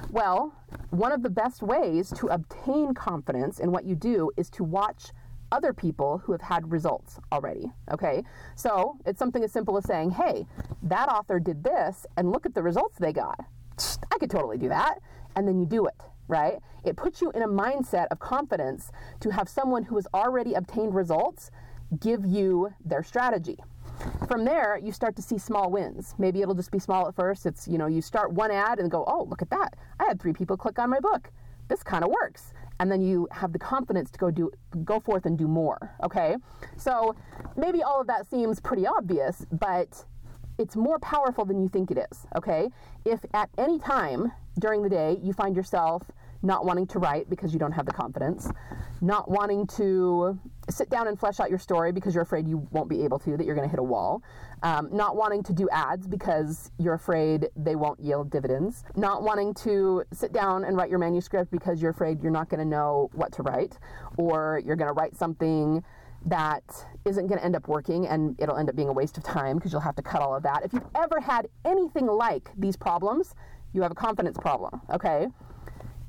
Well, 0.09 0.53
one 0.91 1.11
of 1.11 1.23
the 1.23 1.29
best 1.29 1.63
ways 1.63 2.11
to 2.17 2.27
obtain 2.27 2.93
confidence 2.93 3.59
in 3.59 3.71
what 3.71 3.85
you 3.85 3.95
do 3.95 4.29
is 4.37 4.49
to 4.51 4.63
watch 4.63 4.92
other 5.51 5.71
people 5.71 6.17
who 6.17 6.31
have 6.31 6.41
had 6.41 6.71
results 6.71 7.19
already. 7.31 7.71
Okay, 7.91 8.23
so 8.55 8.97
it's 9.05 9.19
something 9.19 9.43
as 9.43 9.51
simple 9.51 9.77
as 9.77 9.85
saying, 9.85 10.11
hey, 10.11 10.45
that 10.81 11.09
author 11.09 11.39
did 11.39 11.63
this, 11.63 12.05
and 12.17 12.31
look 12.31 12.45
at 12.45 12.55
the 12.55 12.63
results 12.63 12.97
they 12.97 13.13
got. 13.13 13.39
I 14.11 14.17
could 14.17 14.31
totally 14.31 14.57
do 14.57 14.69
that. 14.69 14.99
And 15.35 15.47
then 15.47 15.59
you 15.59 15.65
do 15.65 15.85
it, 15.85 16.01
right? 16.27 16.59
It 16.83 16.95
puts 16.95 17.21
you 17.21 17.31
in 17.31 17.41
a 17.41 17.47
mindset 17.47 18.07
of 18.11 18.19
confidence 18.19 18.91
to 19.21 19.29
have 19.31 19.47
someone 19.49 19.83
who 19.83 19.95
has 19.95 20.07
already 20.13 20.53
obtained 20.53 20.93
results 20.93 21.51
give 21.99 22.25
you 22.25 22.73
their 22.83 23.03
strategy. 23.03 23.57
From 24.27 24.43
there, 24.43 24.79
you 24.81 24.91
start 24.91 25.15
to 25.17 25.21
see 25.21 25.37
small 25.37 25.69
wins. 25.69 26.15
Maybe 26.17 26.41
it'll 26.41 26.55
just 26.55 26.71
be 26.71 26.79
small 26.79 27.07
at 27.07 27.15
first. 27.15 27.45
It's, 27.45 27.67
you 27.67 27.77
know, 27.77 27.87
you 27.87 28.01
start 28.01 28.31
one 28.31 28.51
ad 28.51 28.79
and 28.79 28.89
go, 28.89 29.03
oh, 29.07 29.23
look 29.23 29.41
at 29.41 29.49
that. 29.51 29.75
I 29.99 30.05
had 30.05 30.19
three 30.21 30.33
people 30.33 30.57
click 30.57 30.79
on 30.79 30.89
my 30.89 30.99
book. 30.99 31.31
This 31.67 31.83
kind 31.83 32.03
of 32.03 32.09
works. 32.09 32.53
And 32.83 32.91
then 32.91 33.01
you 33.01 33.29
have 33.31 33.53
the 33.53 33.59
confidence 33.59 34.11
to 34.11 34.19
go 34.19 34.29
do 34.29 34.51
go 34.83 34.99
forth 34.99 35.25
and 35.25 35.37
do 35.37 35.47
more. 35.47 35.95
Okay? 36.03 36.35
So 36.75 37.15
maybe 37.55 37.81
all 37.81 38.01
of 38.01 38.07
that 38.07 38.29
seems 38.29 38.59
pretty 38.59 38.85
obvious, 38.85 39.45
but 39.53 40.03
it's 40.59 40.75
more 40.75 40.99
powerful 40.99 41.45
than 41.45 41.61
you 41.61 41.69
think 41.69 41.91
it 41.91 41.97
is. 42.11 42.27
Okay? 42.35 42.69
If 43.05 43.23
at 43.33 43.49
any 43.57 43.79
time 43.79 44.33
during 44.59 44.81
the 44.81 44.89
day 44.89 45.17
you 45.23 45.31
find 45.31 45.55
yourself 45.55 46.11
not 46.43 46.65
wanting 46.65 46.85
to 46.87 46.99
write 46.99 47.29
because 47.29 47.53
you 47.53 47.59
don't 47.59 47.71
have 47.71 47.85
the 47.85 47.91
confidence, 47.91 48.51
not 49.01 49.31
wanting 49.31 49.65
to 49.65 50.37
sit 50.69 50.89
down 50.89 51.07
and 51.07 51.19
flesh 51.19 51.39
out 51.39 51.49
your 51.49 51.59
story 51.59 51.91
because 51.91 52.13
you're 52.13 52.23
afraid 52.23 52.47
you 52.47 52.67
won't 52.71 52.89
be 52.89 53.03
able 53.03 53.17
to, 53.19 53.35
that 53.35 53.45
you're 53.45 53.55
going 53.55 53.67
to 53.67 53.71
hit 53.71 53.79
a 53.79 53.83
wall, 53.83 54.21
um, 54.61 54.89
not 54.91 55.15
wanting 55.15 55.41
to 55.43 55.53
do 55.53 55.67
ads 55.69 56.07
because 56.07 56.71
you're 56.77 56.93
afraid 56.93 57.47
they 57.55 57.75
won't 57.75 57.99
yield 57.99 58.29
dividends, 58.29 58.83
not 58.95 59.23
wanting 59.23 59.53
to 59.53 60.03
sit 60.13 60.31
down 60.31 60.63
and 60.65 60.77
write 60.77 60.89
your 60.89 60.99
manuscript 60.99 61.49
because 61.49 61.81
you're 61.81 61.91
afraid 61.91 62.21
you're 62.21 62.31
not 62.31 62.49
going 62.49 62.59
to 62.59 62.65
know 62.65 63.09
what 63.13 63.31
to 63.31 63.41
write, 63.43 63.79
or 64.17 64.61
you're 64.65 64.75
going 64.75 64.89
to 64.89 64.93
write 64.93 65.15
something 65.15 65.83
that 66.25 66.63
isn't 67.05 67.27
going 67.27 67.37
to 67.37 67.43
end 67.43 67.55
up 67.55 67.67
working 67.67 68.07
and 68.07 68.39
it'll 68.39 68.55
end 68.55 68.69
up 68.69 68.75
being 68.75 68.87
a 68.87 68.93
waste 68.93 69.17
of 69.17 69.23
time 69.23 69.57
because 69.57 69.71
you'll 69.71 69.81
have 69.81 69.95
to 69.95 70.01
cut 70.01 70.21
all 70.21 70.35
of 70.35 70.43
that. 70.43 70.63
If 70.63 70.71
you've 70.71 70.87
ever 70.95 71.19
had 71.19 71.47
anything 71.65 72.07
like 72.07 72.49
these 72.57 72.77
problems, 72.77 73.35
you 73.73 73.81
have 73.81 73.91
a 73.91 73.95
confidence 73.95 74.37
problem, 74.37 74.79
okay? 74.89 75.27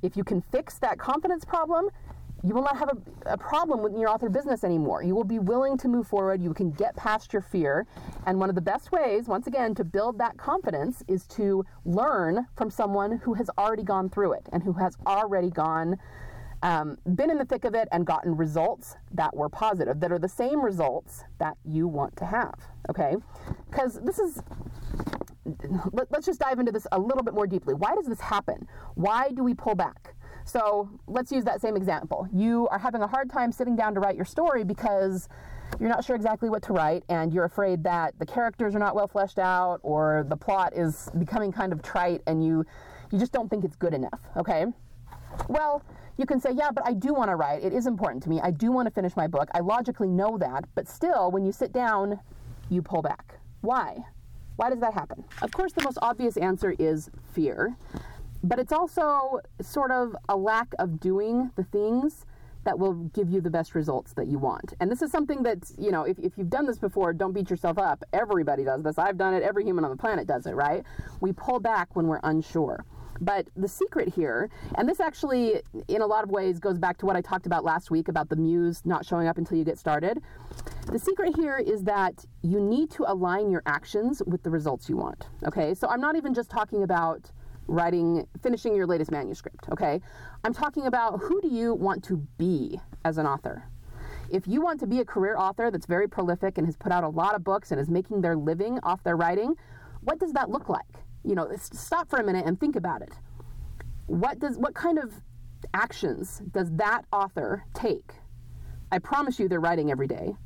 If 0.05 0.19
you 0.19 0.23
can 0.23 0.43
fix 0.43 0.79
that 0.81 0.99
confidence 0.99 1.47
problem, 1.47 1.89
you 2.43 2.55
will 2.55 2.63
not 2.63 2.77
have 2.77 2.91
a, 2.91 3.33
a, 3.33 3.39
problem 3.39 3.83
with 3.83 3.97
your 3.97 4.11
author 4.11 4.29
business 4.29 4.65
anymore. 4.65 5.03
You 5.03 5.15
will 5.15 5.25
be 5.25 5.39
willing 5.39 5.79
to 5.79 5.89
move 5.89 6.07
forward. 6.07 6.43
You 6.43 6.53
can 6.53 6.71
get 6.73 6.95
past 6.95 7.33
your 7.33 7.41
fear. 7.41 7.87
And 8.27 8.39
one 8.39 8.51
of 8.51 8.55
the 8.55 8.61
best 8.61 8.93
ways, 8.93 9.29
once 9.29 9.47
again, 9.47 9.75
to 9.77 9.85
build 9.85 10.19
that 10.19 10.37
confidence 10.37 11.03
is 11.09 11.27
to 11.29 11.65
learn 11.87 12.47
from 12.55 12.69
someone 12.69 13.17
who 13.17 13.33
has 13.33 13.49
already 13.57 13.83
gone 13.83 14.11
through 14.11 14.35
it 14.35 14.47
and 14.53 14.63
who 14.63 14.75
has 14.75 14.95
already 15.07 15.49
gone, 15.49 15.97
um, 16.63 16.99
been 17.15 17.31
in 17.31 17.39
the 17.39 17.47
thick 17.47 17.65
of 17.65 17.75
it 17.75 17.89
and 17.93 18.05
gotten 18.07 18.37
results 18.37 18.97
that 19.13 19.35
were 19.35 19.49
positive, 19.49 19.99
that 20.01 20.13
are 20.13 20.19
the 20.19 20.29
same 20.29 20.63
results 20.63 21.25
that 21.39 21.57
you 21.65 21.89
want 21.89 22.15
to 22.17 22.27
have. 22.27 22.57
Okay? 22.91 23.17
Because 23.71 23.99
this 24.03 24.19
is 24.19 24.43
let, 25.93 26.13
us 26.13 26.27
just 26.27 26.41
dive 26.41 26.59
into 26.59 26.73
this 26.73 26.87
a 26.93 26.99
little 26.99 27.23
bit 27.23 27.35
more 27.35 27.47
deeply. 27.47 27.75
Why 27.75 27.95
does 27.95 28.07
this 28.07 28.21
happen? 28.21 28.67
Why 28.95 29.31
do 29.31 29.43
we 29.43 29.55
pull 29.55 29.75
back? 29.75 30.15
So 30.45 30.89
let's 31.07 31.33
use 31.33 31.45
that 31.45 31.61
same 31.61 31.77
example. 31.77 32.29
You 32.33 32.69
are 32.69 32.79
having 32.79 33.03
a 33.03 33.07
hard 33.07 33.31
time 33.31 33.51
sitting 33.51 33.77
down 33.77 33.95
to 33.95 34.01
write 34.01 34.17
your 34.17 34.25
story 34.27 34.65
because 34.65 35.29
you're 35.81 35.89
not 35.89 36.05
sure 36.05 36.17
exactly 36.17 36.51
what 36.51 36.63
to 36.65 36.73
write 36.73 37.03
and 37.09 37.33
you're 37.33 37.45
afraid 37.45 37.83
that 37.85 38.19
the 38.19 38.27
characters 38.27 38.75
are 38.75 38.79
not 38.79 38.95
well 38.95 39.09
fleshed 39.09 39.39
out 39.39 39.81
or 39.83 40.27
the 40.29 40.37
plot 40.37 40.73
is 40.77 41.09
becoming 41.19 41.51
kind 41.51 41.73
of 41.73 41.83
trite 41.83 42.23
and 42.27 42.45
you 42.45 42.65
you 43.11 43.19
just 43.19 43.33
don't 43.33 43.49
think 43.49 43.65
it's 43.65 43.77
good 43.77 43.95
enough, 43.95 44.21
okay? 44.37 44.67
Well, 45.49 45.83
you 46.17 46.27
can 46.27 46.41
say, 46.41 46.51
yeah, 46.53 46.71
but 46.73 46.87
I 46.87 46.93
do 46.93 47.13
want 47.15 47.31
to 47.31 47.37
write. 47.37 47.63
It 47.63 47.73
is 47.73 47.87
important 47.87 48.23
to 48.25 48.29
me. 48.29 48.41
I 48.41 48.51
do 48.51 48.73
want 48.73 48.87
to 48.87 48.91
finish 48.91 49.15
my 49.17 49.27
book. 49.27 49.49
I 49.55 49.61
logically 49.61 50.09
know 50.09 50.37
that. 50.39 50.65
But 50.75 50.89
still, 50.89 51.31
when 51.31 51.45
you 51.45 51.53
sit 51.53 51.73
down, 51.73 52.19
you 52.71 52.83
pull 52.83 53.03
back. 53.03 53.39
Why? 53.61 53.99
Why 54.57 54.71
does 54.71 54.81
that 54.81 54.95
happen? 54.95 55.25
Of 55.43 55.53
course, 55.53 55.73
the 55.73 55.83
most 55.83 55.99
obvious 56.03 56.37
answer 56.37 56.75
is 56.79 57.11
fear. 57.33 57.77
But 58.43 58.59
it's 58.59 58.73
also 58.73 59.41
sort 59.61 59.91
of 59.91 60.15
a 60.29 60.37
lack 60.37 60.75
of 60.79 61.01
doing 61.01 61.51
the 61.57 61.65
things 61.65 62.27
that 62.65 62.79
will 62.79 62.95
give 62.95 63.31
you 63.31 63.41
the 63.41 63.51
best 63.51 63.75
results 63.75 64.13
that 64.15 64.27
you 64.27 64.39
want. 64.39 64.75
And 64.81 64.91
this 64.91 65.03
is 65.03 65.11
something 65.11 65.43
that, 65.43 65.71
you 65.79 65.91
know, 65.91 66.05
if, 66.05 66.19
if 66.19 66.37
you've 66.37 66.51
done 66.51 66.67
this 66.67 66.79
before, 66.79 67.13
don't 67.13 67.33
beat 67.33 67.51
yourself 67.51 67.79
up. 67.79 68.03
Everybody 68.13 68.65
does 68.65 68.83
this. 68.83 68.99
I've 68.99 69.19
done 69.19 69.35
it. 69.35 69.43
Every 69.43 69.65
human 69.65 69.85
on 69.85 69.91
the 69.91 69.97
planet 69.97 70.27
does 70.27 70.47
it, 70.47 70.55
right? 70.55 70.83
We 71.21 71.33
pull 71.33 71.61
back 71.61 71.95
when 71.95 72.07
we're 72.07 72.21
unsure. 72.23 72.85
But 73.21 73.49
the 73.57 73.69
secret 73.69 74.09
here, 74.09 74.51
and 74.77 74.89
this 74.89 75.01
actually, 75.01 75.61
in 75.89 76.03
a 76.03 76.07
lot 76.07 76.25
of 76.25 76.31
ways, 76.31 76.59
goes 76.59 76.79
back 76.79 76.99
to 76.99 77.07
what 77.07 77.17
I 77.17 77.21
talked 77.21 77.47
about 77.47 77.65
last 77.65 77.91
week 77.91 78.09
about 78.09 78.29
the 78.29 78.37
muse 78.37 78.83
not 78.85 79.07
showing 79.07 79.29
up 79.29 79.39
until 79.39 79.57
you 79.57 79.65
get 79.65 79.79
started. 79.79 80.19
The 80.91 80.99
secret 80.99 81.37
here 81.37 81.59
is 81.59 81.85
that 81.85 82.25
you 82.43 82.61
need 82.61 82.91
to 82.93 83.05
align 83.11 83.51
your 83.51 83.63
actions 83.67 84.23
with 84.27 84.43
the 84.43 84.51
results 84.51 84.89
you 84.89 84.97
want. 84.97 85.29
Okay, 85.47 85.75
so 85.75 85.89
I'm 85.89 86.01
not 86.01 86.17
even 86.17 86.35
just 86.35 86.51
talking 86.51 86.83
about 86.83 87.31
writing, 87.67 88.27
finishing 88.43 88.75
your 88.75 88.87
latest 88.87 89.11
manuscript. 89.11 89.69
Okay, 89.73 90.01
I'm 90.45 90.53
talking 90.53 90.87
about 90.87 91.21
who 91.21 91.41
do 91.41 91.49
you 91.49 91.75
want 91.75 92.05
to 92.05 92.17
be 92.37 92.81
as 93.05 93.19
an 93.19 93.27
author. 93.27 93.65
If 94.31 94.47
you 94.49 94.61
want 94.61 94.81
to 94.81 94.87
be 94.87 95.01
a 95.01 95.05
career 95.05 95.37
author 95.37 95.71
that's 95.71 95.87
very 95.87 96.09
prolific 96.09 96.59
and 96.59 96.67
has 96.67 96.77
put 96.77 96.93
out 96.93 97.05
a 97.05 97.09
lot 97.09 97.35
of 97.35 97.45
books 97.45 97.71
and 97.71 97.81
is 97.81 97.89
making 97.89 98.21
their 98.21 98.37
living 98.37 98.79
off 98.83 99.03
their 99.05 99.17
writing, 99.17 99.55
what 100.01 100.19
does 100.19 100.33
that 100.33 100.51
look 100.51 100.69
like? 100.69 101.04
You 101.25 101.35
know, 101.35 101.49
stop 101.57 102.09
for 102.09 102.19
a 102.19 102.25
minute 102.25 102.47
and 102.47 102.59
think 102.59 102.77
about 102.77 103.03
it. 103.03 103.13
What 104.07 104.39
does 104.39 104.59
what 104.59 104.75
kind 104.75 104.99
of 104.99 105.13
actions 105.73 106.43
does 106.51 106.71
that 106.73 107.03
author 107.13 107.65
take? 107.75 108.13
I 108.93 108.99
promise 108.99 109.39
you 109.39 109.49
they're 109.49 109.61
writing 109.61 109.91
every 109.91 110.07
day. 110.07 110.37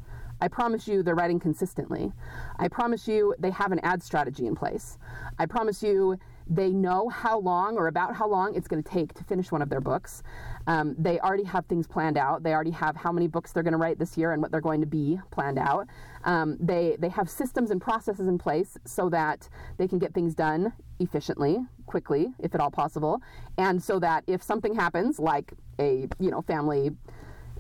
I 0.41 0.49
promise 0.49 0.87
you 0.87 1.03
they're 1.03 1.17
writing 1.17 1.41
consistently. 1.41 2.13
I 2.59 2.69
promise 2.69 3.09
you 3.09 3.35
they 3.39 3.51
have 3.51 3.73
an 3.73 3.81
ad 3.81 4.03
strategy 4.03 4.47
in 4.47 4.55
place. 4.55 4.97
I 5.39 5.47
promise 5.47 5.83
you 5.83 6.17
they 6.49 6.71
know 6.71 7.09
how 7.09 7.41
long 7.41 7.77
or 7.77 7.89
about 7.89 8.15
how 8.15 8.29
long 8.29 8.55
it's 8.55 8.69
going 8.69 8.83
to 8.83 8.89
take 8.89 9.13
to 9.15 9.25
finish 9.25 9.51
one 9.51 9.63
of 9.63 9.69
their 9.69 9.81
books. 9.81 10.23
Um, 10.67 10.95
they 10.99 11.19
already 11.19 11.45
have 11.45 11.67
things 11.67 11.87
planned 11.87 12.17
out. 12.17 12.43
They 12.43 12.55
already 12.55 12.71
have 12.71 12.97
how 12.97 13.13
many 13.13 13.27
books 13.27 13.53
they're 13.53 13.63
going 13.63 13.73
to 13.73 13.79
write 13.79 13.99
this 13.99 14.17
year 14.17 14.33
and 14.33 14.41
what 14.41 14.51
they're 14.51 14.61
going 14.61 14.81
to 14.81 14.87
be 14.87 15.21
planned 15.31 15.59
out. 15.59 15.89
Um, 16.25 16.57
they 16.61 16.97
they 16.99 17.09
have 17.09 17.29
systems 17.29 17.71
and 17.71 17.81
processes 17.81 18.29
in 18.29 18.39
place 18.39 18.77
so 18.85 19.09
that 19.11 19.49
they 19.77 19.89
can 19.89 19.99
get 19.99 20.15
things 20.15 20.35
done 20.35 20.73
efficiently, 20.99 21.59
quickly, 21.87 22.33
if 22.39 22.55
at 22.55 22.61
all 22.61 22.71
possible, 22.71 23.21
and 23.57 23.83
so 23.83 23.99
that 24.01 24.25
if 24.27 24.43
something 24.43 24.75
happens, 24.75 25.19
like 25.19 25.53
a 25.79 26.09
you 26.19 26.31
know 26.31 26.43
family 26.43 26.91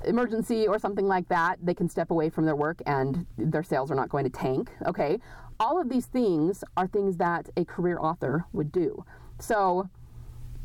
emergency 0.05 0.67
or 0.67 0.79
something 0.79 1.07
like 1.07 1.29
that, 1.29 1.59
they 1.63 1.75
can 1.75 1.89
step 1.89 2.11
away 2.11 2.31
from 2.31 2.45
their 2.45 2.57
work 2.57 2.81
and 2.87 3.27
their 3.37 3.63
sales 3.63 3.91
are 3.91 3.95
not 3.95 4.09
going 4.09 4.25
to 4.25 4.31
tank. 4.31 4.71
Okay. 4.87 5.19
All 5.61 5.81
of 5.81 5.89
these 5.89 6.07
things 6.07 6.63
are 6.77 6.87
things 6.87 7.17
that 7.17 7.49
a 7.57 7.65
career 7.65 7.99
author 7.99 8.45
would 8.53 8.71
do. 8.71 9.05
So 9.41 9.89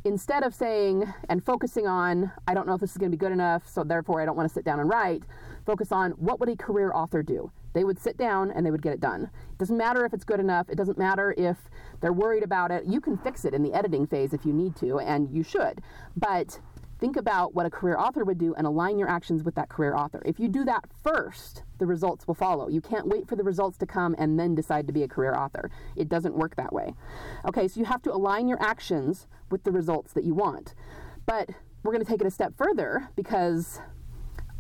instead 0.03 0.43
of 0.43 0.53
saying 0.53 1.11
and 1.29 1.43
focusing 1.43 1.87
on, 1.87 2.31
I 2.47 2.53
don't 2.53 2.67
know 2.67 2.75
if 2.75 2.81
this 2.81 2.91
is 2.91 2.97
going 2.97 3.11
to 3.11 3.17
be 3.17 3.19
good 3.19 3.31
enough, 3.31 3.67
so 3.67 3.83
therefore 3.83 4.21
I 4.21 4.25
don't 4.25 4.35
want 4.35 4.47
to 4.49 4.53
sit 4.53 4.65
down 4.65 4.79
and 4.79 4.89
write, 4.89 5.23
focus 5.65 5.91
on 5.91 6.11
what 6.11 6.39
would 6.39 6.49
a 6.49 6.55
career 6.55 6.91
author 6.93 7.23
do? 7.23 7.51
They 7.73 7.83
would 7.83 7.99
sit 7.99 8.17
down 8.17 8.51
and 8.51 8.65
they 8.65 8.71
would 8.71 8.81
get 8.81 8.93
it 8.93 8.99
done. 8.99 9.23
It 9.23 9.57
doesn't 9.57 9.77
matter 9.77 10.05
if 10.05 10.13
it's 10.13 10.23
good 10.23 10.39
enough. 10.39 10.69
It 10.69 10.75
doesn't 10.75 10.97
matter 10.97 11.33
if 11.37 11.57
they're 12.01 12.13
worried 12.13 12.43
about 12.43 12.71
it. 12.71 12.85
You 12.85 13.01
can 13.01 13.17
fix 13.17 13.45
it 13.45 13.53
in 13.53 13.63
the 13.63 13.73
editing 13.73 14.07
phase 14.07 14.33
if 14.33 14.45
you 14.45 14.53
need 14.53 14.75
to, 14.77 14.99
and 14.99 15.29
you 15.35 15.43
should. 15.43 15.81
But 16.15 16.59
Think 17.03 17.17
about 17.17 17.53
what 17.53 17.65
a 17.65 17.69
career 17.69 17.97
author 17.97 18.23
would 18.23 18.37
do 18.37 18.53
and 18.55 18.65
align 18.65 18.97
your 18.97 19.09
actions 19.09 19.43
with 19.43 19.55
that 19.55 19.67
career 19.67 19.93
author. 19.93 20.21
If 20.23 20.39
you 20.39 20.47
do 20.47 20.63
that 20.63 20.85
first, 21.03 21.63
the 21.77 21.85
results 21.85 22.25
will 22.25 22.33
follow. 22.33 22.69
You 22.69 22.79
can't 22.79 23.09
wait 23.09 23.27
for 23.27 23.35
the 23.35 23.43
results 23.43 23.77
to 23.79 23.85
come 23.85 24.15
and 24.17 24.39
then 24.39 24.55
decide 24.55 24.87
to 24.87 24.93
be 24.93 25.03
a 25.03 25.07
career 25.09 25.35
author. 25.35 25.69
It 25.97 26.07
doesn't 26.07 26.33
work 26.33 26.55
that 26.55 26.71
way. 26.71 26.93
Okay, 27.45 27.67
so 27.67 27.81
you 27.81 27.85
have 27.87 28.01
to 28.03 28.13
align 28.13 28.47
your 28.47 28.61
actions 28.63 29.27
with 29.51 29.65
the 29.65 29.71
results 29.73 30.13
that 30.13 30.23
you 30.23 30.33
want. 30.33 30.75
But 31.25 31.49
we're 31.83 31.91
going 31.91 32.05
to 32.05 32.09
take 32.09 32.21
it 32.21 32.27
a 32.27 32.31
step 32.31 32.53
further 32.55 33.09
because 33.17 33.81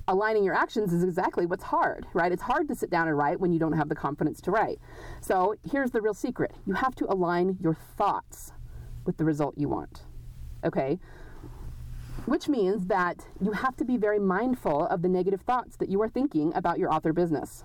aligning 0.07 0.43
your 0.43 0.55
actions 0.55 0.93
is 0.93 1.03
exactly 1.03 1.45
what's 1.45 1.63
hard, 1.63 2.05
right? 2.13 2.31
It's 2.31 2.41
hard 2.41 2.67
to 2.67 2.75
sit 2.75 2.89
down 2.89 3.07
and 3.07 3.17
write 3.17 3.39
when 3.39 3.51
you 3.51 3.59
don't 3.59 3.73
have 3.73 3.89
the 3.89 3.95
confidence 3.95 4.41
to 4.41 4.51
write. 4.51 4.79
So 5.21 5.55
here's 5.69 5.91
the 5.91 6.01
real 6.01 6.13
secret 6.13 6.53
you 6.65 6.73
have 6.73 6.95
to 6.95 7.11
align 7.11 7.57
your 7.61 7.73
thoughts 7.73 8.51
with 9.05 9.17
the 9.17 9.25
result 9.25 9.57
you 9.57 9.69
want. 9.69 10.03
Okay? 10.63 10.99
which 12.25 12.47
means 12.47 12.87
that 12.87 13.27
you 13.41 13.51
have 13.51 13.75
to 13.77 13.85
be 13.85 13.97
very 13.97 14.19
mindful 14.19 14.85
of 14.87 15.01
the 15.01 15.09
negative 15.09 15.41
thoughts 15.41 15.75
that 15.77 15.89
you 15.89 16.01
are 16.01 16.09
thinking 16.09 16.53
about 16.55 16.79
your 16.79 16.93
author 16.93 17.11
business. 17.11 17.63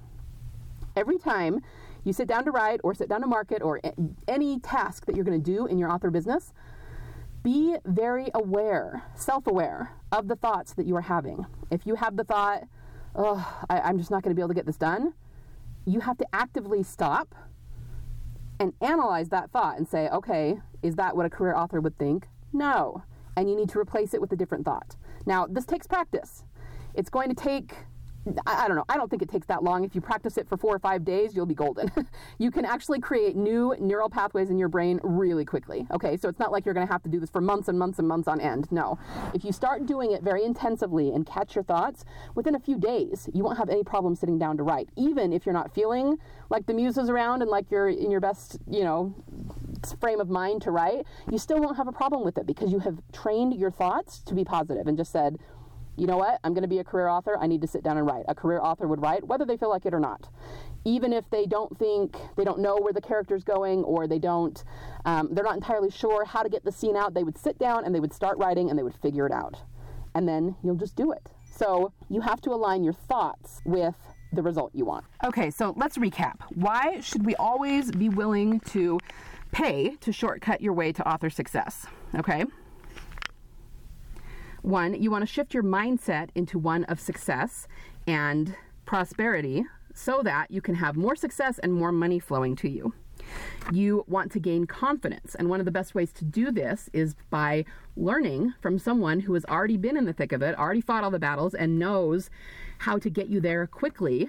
Every 0.96 1.18
time 1.18 1.60
you 2.04 2.12
sit 2.12 2.26
down 2.26 2.44
to 2.44 2.50
write 2.50 2.80
or 2.82 2.94
sit 2.94 3.08
down 3.08 3.20
to 3.20 3.26
market 3.26 3.62
or 3.62 3.80
any 4.26 4.58
task 4.58 5.06
that 5.06 5.14
you're 5.14 5.24
going 5.24 5.40
to 5.40 5.52
do 5.52 5.66
in 5.66 5.78
your 5.78 5.90
author 5.90 6.10
business, 6.10 6.52
be 7.42 7.76
very 7.84 8.30
aware, 8.34 9.04
self 9.14 9.46
aware 9.46 9.92
of 10.12 10.28
the 10.28 10.36
thoughts 10.36 10.74
that 10.74 10.86
you 10.86 10.96
are 10.96 11.02
having. 11.02 11.46
If 11.70 11.86
you 11.86 11.94
have 11.94 12.16
the 12.16 12.24
thought, 12.24 12.64
oh, 13.14 13.64
I, 13.68 13.88
am 13.88 13.98
just 13.98 14.10
not 14.10 14.22
going 14.22 14.30
to 14.30 14.34
be 14.34 14.42
able 14.42 14.48
to 14.48 14.54
get 14.54 14.66
this 14.66 14.76
done, 14.76 15.14
you 15.86 16.00
have 16.00 16.18
to 16.18 16.26
actively 16.32 16.82
stop 16.82 17.34
and 18.60 18.72
analyze 18.80 19.28
that 19.28 19.50
thought 19.50 19.78
and 19.78 19.88
say, 19.88 20.08
okay, 20.08 20.58
is 20.82 20.96
that 20.96 21.16
what 21.16 21.26
a 21.26 21.30
career 21.30 21.54
author 21.54 21.80
would 21.80 21.96
think? 21.98 22.26
No 22.52 23.02
and 23.38 23.48
you 23.48 23.54
need 23.54 23.68
to 23.68 23.78
replace 23.78 24.14
it 24.14 24.20
with 24.20 24.32
a 24.32 24.36
different 24.36 24.64
thought. 24.64 24.96
Now, 25.24 25.46
this 25.46 25.64
takes 25.64 25.86
practice. 25.86 26.42
It's 26.94 27.08
going 27.08 27.28
to 27.28 27.36
take 27.36 27.74
I, 28.46 28.66
don't 28.66 28.76
know. 28.76 28.84
I 28.88 28.96
don't 28.96 29.10
think 29.10 29.22
it 29.22 29.28
takes 29.28 29.46
that 29.46 29.62
long. 29.62 29.84
If 29.84 29.94
you 29.94 30.00
practice 30.00 30.36
it 30.36 30.48
for 30.48 30.56
four 30.56 30.74
or 30.74 30.78
five 30.78 31.04
days, 31.04 31.34
you'll 31.34 31.46
be 31.46 31.54
golden. 31.54 31.90
you 32.38 32.50
can 32.50 32.64
actually 32.64 33.00
create 33.00 33.36
new 33.36 33.74
neural 33.78 34.08
pathways 34.08 34.50
in 34.50 34.58
your 34.58 34.68
brain 34.68 35.00
really 35.02 35.44
quickly. 35.44 35.86
Okay, 35.90 36.16
so 36.16 36.28
it's 36.28 36.38
not 36.38 36.52
like 36.52 36.64
you're 36.64 36.74
going 36.74 36.86
to 36.86 36.92
have 36.92 37.02
to 37.02 37.08
do 37.08 37.20
this 37.20 37.30
for 37.30 37.40
months 37.40 37.68
and 37.68 37.78
months 37.78 37.98
and 37.98 38.08
months 38.08 38.28
on 38.28 38.40
end. 38.40 38.70
No. 38.70 38.98
If 39.34 39.44
you 39.44 39.52
start 39.52 39.86
doing 39.86 40.12
it 40.12 40.22
very 40.22 40.44
intensively 40.44 41.10
and 41.12 41.26
catch 41.26 41.54
your 41.54 41.64
thoughts, 41.64 42.04
within 42.34 42.54
a 42.54 42.60
few 42.60 42.78
days, 42.78 43.28
you 43.32 43.44
won't 43.44 43.58
have 43.58 43.68
any 43.68 43.84
problem 43.84 44.14
sitting 44.14 44.38
down 44.38 44.56
to 44.56 44.62
write. 44.62 44.88
Even 44.96 45.32
if 45.32 45.46
you're 45.46 45.52
not 45.52 45.74
feeling 45.74 46.18
like 46.50 46.66
the 46.66 46.74
muse 46.74 46.98
is 46.98 47.08
around 47.08 47.42
and 47.42 47.50
like 47.50 47.70
you're 47.70 47.88
in 47.88 48.10
your 48.10 48.20
best, 48.20 48.58
you 48.70 48.84
know, 48.84 49.14
frame 50.00 50.20
of 50.20 50.28
mind 50.28 50.62
to 50.62 50.70
write, 50.70 51.06
you 51.30 51.38
still 51.38 51.60
won't 51.60 51.76
have 51.76 51.88
a 51.88 51.92
problem 51.92 52.24
with 52.24 52.38
it 52.38 52.46
because 52.46 52.72
you 52.72 52.78
have 52.80 52.98
trained 53.12 53.54
your 53.54 53.70
thoughts 53.70 54.20
to 54.20 54.34
be 54.34 54.44
positive 54.44 54.86
and 54.86 54.96
just 54.96 55.12
said, 55.12 55.38
you 55.98 56.06
know 56.06 56.16
what, 56.16 56.40
I'm 56.44 56.54
going 56.54 56.62
to 56.62 56.68
be 56.68 56.78
a 56.78 56.84
career 56.84 57.08
author, 57.08 57.36
I 57.38 57.46
need 57.46 57.60
to 57.62 57.66
sit 57.66 57.82
down 57.82 57.96
and 57.96 58.06
write. 58.06 58.24
A 58.28 58.34
career 58.34 58.60
author 58.60 58.86
would 58.86 59.00
write 59.00 59.26
whether 59.26 59.44
they 59.44 59.56
feel 59.56 59.70
like 59.70 59.86
it 59.86 59.94
or 59.94 60.00
not. 60.00 60.28
Even 60.84 61.12
if 61.12 61.28
they 61.30 61.44
don't 61.46 61.76
think, 61.78 62.16
they 62.36 62.44
don't 62.44 62.60
know 62.60 62.76
where 62.76 62.92
the 62.92 63.00
character's 63.00 63.44
going 63.44 63.82
or 63.84 64.06
they 64.06 64.18
don't, 64.18 64.62
um, 65.04 65.28
they're 65.32 65.44
not 65.44 65.56
entirely 65.56 65.90
sure 65.90 66.24
how 66.24 66.42
to 66.42 66.48
get 66.48 66.64
the 66.64 66.72
scene 66.72 66.96
out, 66.96 67.14
they 67.14 67.24
would 67.24 67.38
sit 67.38 67.58
down 67.58 67.84
and 67.84 67.94
they 67.94 68.00
would 68.00 68.12
start 68.12 68.38
writing 68.38 68.70
and 68.70 68.78
they 68.78 68.82
would 68.82 68.94
figure 68.94 69.26
it 69.26 69.32
out. 69.32 69.56
And 70.14 70.28
then 70.28 70.56
you'll 70.62 70.76
just 70.76 70.96
do 70.96 71.12
it. 71.12 71.30
So 71.50 71.92
you 72.08 72.20
have 72.20 72.40
to 72.42 72.50
align 72.50 72.84
your 72.84 72.92
thoughts 72.92 73.60
with 73.64 73.94
the 74.32 74.42
result 74.42 74.72
you 74.74 74.84
want. 74.84 75.04
Okay, 75.24 75.50
so 75.50 75.74
let's 75.76 75.96
recap. 75.96 76.36
Why 76.54 77.00
should 77.00 77.24
we 77.24 77.34
always 77.36 77.90
be 77.90 78.08
willing 78.08 78.60
to 78.60 78.98
pay 79.52 79.96
to 80.00 80.12
shortcut 80.12 80.60
your 80.60 80.72
way 80.72 80.92
to 80.92 81.08
author 81.08 81.30
success. 81.30 81.86
Okay? 82.14 82.44
One, 84.68 85.00
you 85.00 85.10
want 85.10 85.22
to 85.22 85.26
shift 85.26 85.54
your 85.54 85.62
mindset 85.62 86.28
into 86.34 86.58
one 86.58 86.84
of 86.84 87.00
success 87.00 87.66
and 88.06 88.54
prosperity 88.84 89.64
so 89.94 90.20
that 90.22 90.50
you 90.50 90.60
can 90.60 90.74
have 90.74 90.94
more 90.94 91.16
success 91.16 91.58
and 91.58 91.72
more 91.72 91.90
money 91.90 92.18
flowing 92.18 92.54
to 92.56 92.68
you. 92.68 92.92
You 93.72 94.04
want 94.08 94.30
to 94.32 94.40
gain 94.40 94.66
confidence, 94.66 95.34
and 95.34 95.48
one 95.48 95.58
of 95.58 95.64
the 95.64 95.72
best 95.72 95.94
ways 95.94 96.12
to 96.12 96.24
do 96.26 96.52
this 96.52 96.90
is 96.92 97.14
by 97.30 97.64
learning 97.96 98.52
from 98.60 98.78
someone 98.78 99.20
who 99.20 99.32
has 99.32 99.46
already 99.46 99.78
been 99.78 99.96
in 99.96 100.04
the 100.04 100.12
thick 100.12 100.32
of 100.32 100.42
it, 100.42 100.58
already 100.58 100.82
fought 100.82 101.02
all 101.02 101.10
the 101.10 101.18
battles, 101.18 101.54
and 101.54 101.78
knows 101.78 102.28
how 102.76 102.98
to 102.98 103.08
get 103.08 103.28
you 103.28 103.40
there 103.40 103.66
quickly, 103.66 104.28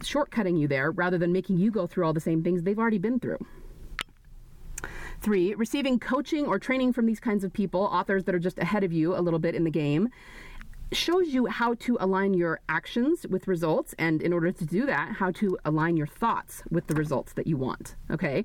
shortcutting 0.00 0.58
you 0.58 0.66
there 0.66 0.90
rather 0.90 1.16
than 1.16 1.32
making 1.32 1.58
you 1.58 1.70
go 1.70 1.86
through 1.86 2.04
all 2.04 2.12
the 2.12 2.18
same 2.18 2.42
things 2.42 2.64
they've 2.64 2.76
already 2.76 2.98
been 2.98 3.20
through. 3.20 3.38
Three, 5.20 5.54
receiving 5.54 5.98
coaching 5.98 6.46
or 6.46 6.58
training 6.58 6.92
from 6.92 7.06
these 7.06 7.20
kinds 7.20 7.44
of 7.44 7.52
people, 7.52 7.82
authors 7.82 8.24
that 8.24 8.34
are 8.34 8.38
just 8.38 8.58
ahead 8.58 8.84
of 8.84 8.92
you 8.92 9.16
a 9.16 9.20
little 9.20 9.38
bit 9.38 9.54
in 9.54 9.64
the 9.64 9.70
game, 9.70 10.08
shows 10.92 11.28
you 11.28 11.46
how 11.46 11.74
to 11.74 11.96
align 12.00 12.34
your 12.34 12.60
actions 12.68 13.26
with 13.28 13.48
results. 13.48 13.94
And 13.98 14.22
in 14.22 14.32
order 14.32 14.52
to 14.52 14.64
do 14.64 14.86
that, 14.86 15.16
how 15.16 15.32
to 15.32 15.58
align 15.64 15.96
your 15.96 16.06
thoughts 16.06 16.62
with 16.70 16.86
the 16.86 16.94
results 16.94 17.32
that 17.32 17.46
you 17.46 17.56
want. 17.56 17.96
Okay. 18.10 18.44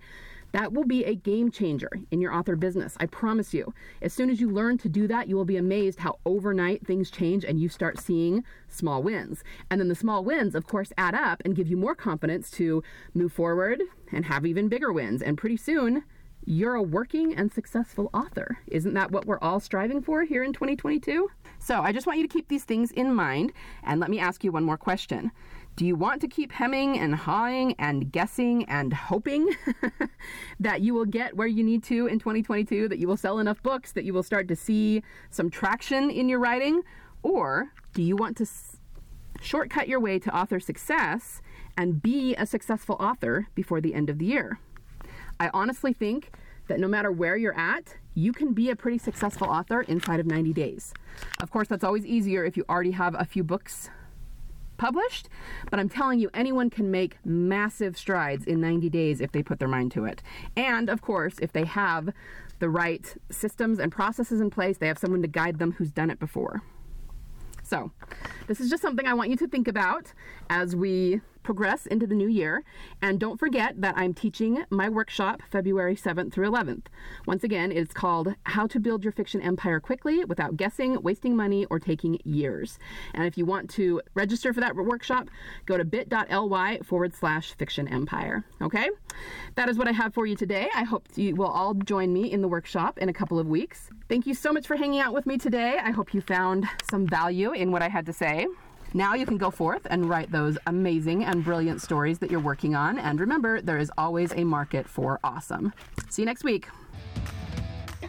That 0.54 0.74
will 0.74 0.84
be 0.84 1.06
a 1.06 1.16
game 1.16 1.50
changer 1.50 1.90
in 2.12 2.20
your 2.20 2.34
author 2.34 2.58
business. 2.58 2.98
I 3.00 3.06
promise 3.06 3.54
you. 3.54 3.74
As 4.02 4.12
soon 4.12 4.30
as 4.30 4.42
you 4.42 4.50
learn 4.50 4.78
to 4.80 4.90
do 4.90 5.08
that, 5.08 5.30
you 5.30 5.38
will 5.38 5.46
be 5.46 5.56
amazed 5.56 6.00
how 6.00 6.20
overnight 6.26 6.86
things 6.86 7.10
change 7.10 7.46
and 7.46 7.60
you 7.60 7.70
start 7.70 8.00
seeing 8.00 8.44
small 8.68 9.02
wins. 9.02 9.44
And 9.70 9.80
then 9.80 9.88
the 9.88 9.96
small 9.96 10.26
wins, 10.26 10.54
of 10.54 10.68
course, 10.68 10.92
add 10.98 11.16
up 11.16 11.42
and 11.46 11.56
give 11.56 11.70
you 11.70 11.78
more 11.78 11.96
confidence 11.96 12.52
to 12.52 12.84
move 13.14 13.32
forward 13.32 13.82
and 14.12 14.26
have 14.26 14.46
even 14.46 14.68
bigger 14.68 14.92
wins. 14.92 15.22
And 15.22 15.38
pretty 15.38 15.58
soon, 15.58 16.04
you're 16.46 16.76
a 16.76 16.82
working 16.82 17.36
and 17.36 17.52
successful 17.52 18.10
author. 18.14 18.58
Isn't 18.68 18.94
that 18.96 19.12
what 19.12 19.26
we're 19.26 19.40
all 19.40 19.60
striving 19.60 20.02
for 20.02 20.24
here 20.24 20.44
in 20.44 20.54
2022? 20.54 21.30
So 21.60 21.82
I 21.82 21.92
just 21.92 22.08
want 22.08 22.20
you 22.20 22.28
to 22.28 22.34
keep 22.34 22.48
these 22.48 22.64
things 22.64 22.92
in 22.92 23.14
mind. 23.14 23.54
And 23.84 24.00
let 24.00 24.10
me 24.10 24.20
ask 24.20 24.44
you 24.44 24.52
one 24.52 24.64
more 24.64 24.78
question. 24.78 25.32
Do 25.76 25.86
you 25.86 25.96
want 25.96 26.20
to 26.22 26.28
keep 26.28 26.52
hemming 26.52 27.00
and 27.00 27.16
hawing 27.16 27.76
and 27.80 28.12
guessing 28.12 28.66
and 28.66 28.94
hoping 28.94 29.56
that 30.60 30.82
you 30.82 30.94
will 30.94 31.06
get 31.06 31.38
where 31.38 31.48
you 31.48 31.64
need 31.64 31.84
to 31.84 32.08
in 32.08 32.20
2022, 32.20 32.90
that 32.90 33.00
you 33.00 33.08
will 33.08 33.18
sell 33.18 33.40
enough 33.40 33.62
books, 33.64 33.94
that 33.94 34.04
you 34.04 34.14
will 34.14 34.24
start 34.24 34.48
to 34.50 34.56
see 34.56 35.02
some 35.30 35.50
traction 35.50 36.10
in 36.10 36.28
your 36.28 36.40
writing? 36.40 36.82
Or 37.24 37.72
do 37.94 38.02
you 38.02 38.16
want 38.16 38.36
to 38.38 38.44
s- 38.44 38.78
shortcut 39.40 39.88
your 39.88 40.00
way 40.00 40.20
to 40.20 40.36
author 40.36 40.60
success 40.60 41.42
and 41.78 42.02
be 42.02 42.36
a 42.36 42.46
successful 42.46 42.98
author 43.00 43.48
before 43.56 43.80
the 43.80 43.94
end 43.94 44.10
of 44.10 44.18
the 44.18 44.26
year? 44.26 44.60
I 45.42 45.50
honestly 45.56 45.92
think 45.92 46.30
that 46.68 46.80
no 46.80 46.88
matter 46.88 47.12
where 47.12 47.36
you're 47.36 47.58
at, 47.58 47.98
you 48.14 48.32
can 48.32 48.54
be 48.54 48.70
a 48.70 48.76
pretty 48.76 49.00
successful 49.00 49.48
author 49.48 49.82
inside 49.82 50.20
of 50.20 50.28
90 50.28 50.54
days. 50.54 50.94
Of 51.42 51.50
course, 51.50 51.68
that's 51.68 51.84
always 51.84 52.06
easier 52.06 52.46
if 52.46 52.56
you 52.56 52.64
already 52.70 52.92
have 52.92 53.16
a 53.18 53.26
few 53.26 53.44
books 53.44 53.90
published, 54.78 55.30
but 55.72 55.80
I'm 55.80 55.90
telling 55.90 56.20
you, 56.20 56.30
anyone 56.36 56.70
can 56.70 56.92
make 56.92 57.18
massive 57.26 57.98
strides 57.98 58.46
in 58.46 58.62
90 58.62 58.88
days 58.92 59.20
if 59.20 59.32
they 59.32 59.42
put 59.42 59.58
their 59.58 59.68
mind 59.68 59.92
to 59.94 60.06
it. 60.06 60.22
And 60.56 60.90
of 60.90 61.02
course, 61.02 61.34
if 61.42 61.54
they 61.54 61.66
have 61.66 62.12
the 62.60 62.70
right 62.70 63.12
systems 63.32 63.80
and 63.80 63.92
processes 63.92 64.42
in 64.42 64.52
place, 64.52 64.78
they 64.78 64.88
have 64.88 65.00
someone 65.00 65.24
to 65.24 65.28
guide 65.28 65.58
them 65.58 65.72
who's 65.72 65.90
done 65.90 66.12
it 66.12 66.20
before. 66.20 66.62
So, 67.64 67.92
this 68.46 68.60
is 68.60 68.70
just 68.70 68.84
something 68.84 69.08
I 69.08 69.16
want 69.16 69.32
you 69.32 69.38
to 69.38 69.48
think 69.48 69.68
about 69.68 70.14
as 70.52 70.76
we 70.76 71.22
progress 71.44 71.86
into 71.86 72.08
the 72.08 72.16
new 72.16 72.28
year. 72.28 72.64
And 73.02 73.20
don't 73.20 73.40
forget 73.40 73.82
that 73.82 73.98
I'm 73.98 74.14
teaching 74.14 74.64
my 74.70 74.90
workshop 74.90 75.42
February 75.52 75.96
7th 75.96 76.32
through 76.32 76.50
11th. 76.50 76.86
Once 77.26 77.44
again, 77.44 77.72
it's 77.72 77.94
called 77.94 78.34
How 78.44 78.68
to 78.68 78.80
Build 78.80 79.04
Your 79.04 79.12
Fiction 79.12 79.42
Empire 79.42 79.80
Quickly 79.80 80.26
Without 80.26 80.58
Guessing, 80.58 81.02
Wasting 81.02 81.36
Money, 81.36 81.66
or 81.66 81.80
Taking 81.80 82.20
Years. 82.24 82.80
And 83.14 83.26
if 83.26 83.38
you 83.38 83.46
want 83.46 83.70
to 83.72 84.02
register 84.14 84.54
for 84.54 84.60
that 84.62 84.76
workshop, 84.76 85.30
go 85.66 85.78
to 85.78 85.86
bit.ly 85.86 86.80
forward 86.84 87.14
slash 87.14 87.54
fiction 87.54 87.88
empire. 87.88 88.46
Okay? 88.62 88.90
That 89.56 89.70
is 89.70 89.78
what 89.78 89.88
I 89.88 89.92
have 89.92 90.14
for 90.14 90.26
you 90.26 90.36
today. 90.36 90.70
I 90.76 90.84
hope 90.84 91.08
you 91.16 91.36
will 91.36 91.48
all 91.48 91.74
join 91.74 92.14
me 92.14 92.32
in 92.32 92.42
the 92.42 92.48
workshop 92.48 92.98
in 92.98 93.10
a 93.10 93.14
couple 93.14 93.40
of 93.40 93.48
weeks. 93.48 93.90
Thank 94.10 94.26
you 94.26 94.34
so 94.34 94.52
much 94.52 94.68
for 94.68 94.76
hanging 94.76 95.00
out 95.00 95.14
with 95.14 95.26
me 95.26 95.38
today. 95.38 95.78
I 95.82 95.92
hope 95.92 96.14
you 96.14 96.22
found 96.22 96.68
some 96.90 97.08
value 97.08 97.52
in 97.52 97.72
what 97.72 97.82
I 97.82 97.90
had 97.90 98.06
to 98.08 98.14
say. 98.14 98.48
Now 98.94 99.14
you 99.14 99.26
can 99.26 99.38
go 99.38 99.50
forth 99.50 99.88
and 99.90 100.10
write 100.10 100.32
those 100.32 100.58
amazing 100.68 101.24
and 101.24 101.44
brilliant 101.44 101.82
stories 101.82 102.20
that 102.20 102.30
you're 102.30 102.42
working 102.42 102.76
on. 102.76 103.00
And 103.00 103.20
remember, 103.20 103.62
there 103.62 103.78
is 103.78 103.92
always 103.98 104.34
a 104.34 104.44
market 104.44 104.88
for 104.88 105.20
awesome. 105.24 105.74
See 106.10 106.24
you 106.24 106.26
next 106.26 106.44
week. 106.44 106.68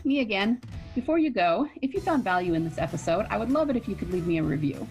Me 0.05 0.21
again. 0.21 0.61
Before 0.97 1.19
you 1.19 1.31
go, 1.31 1.69
if 1.81 1.95
you 1.95 2.01
found 2.01 2.25
value 2.25 2.55
in 2.55 2.65
this 2.65 2.79
episode, 2.79 3.27
I 3.31 3.39
would 3.39 3.51
love 3.51 3.71
it 3.71 3.77
if 3.77 3.89
you 3.89 3.95
could 3.95 4.13
leave 4.13 4.27
me 4.27 4.39
a 4.39 4.43
review. 4.43 4.87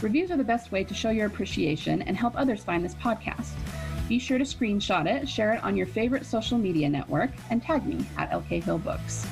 Reviews 0.00 0.30
are 0.30 0.36
the 0.36 0.44
best 0.44 0.70
way 0.70 0.84
to 0.84 0.94
show 0.94 1.10
your 1.10 1.26
appreciation 1.26 2.02
and 2.02 2.16
help 2.16 2.34
others 2.36 2.62
find 2.62 2.84
this 2.84 2.94
podcast. 2.94 3.50
Be 4.08 4.18
sure 4.18 4.38
to 4.38 4.44
screenshot 4.44 5.06
it, 5.06 5.28
share 5.28 5.54
it 5.54 5.64
on 5.64 5.76
your 5.76 5.86
favorite 5.86 6.24
social 6.24 6.58
media 6.58 6.88
network, 6.88 7.30
and 7.50 7.62
tag 7.62 7.84
me 7.84 8.04
at 8.16 8.30
LK 8.30 8.62
Hill 8.62 8.78
Books. 8.78 9.26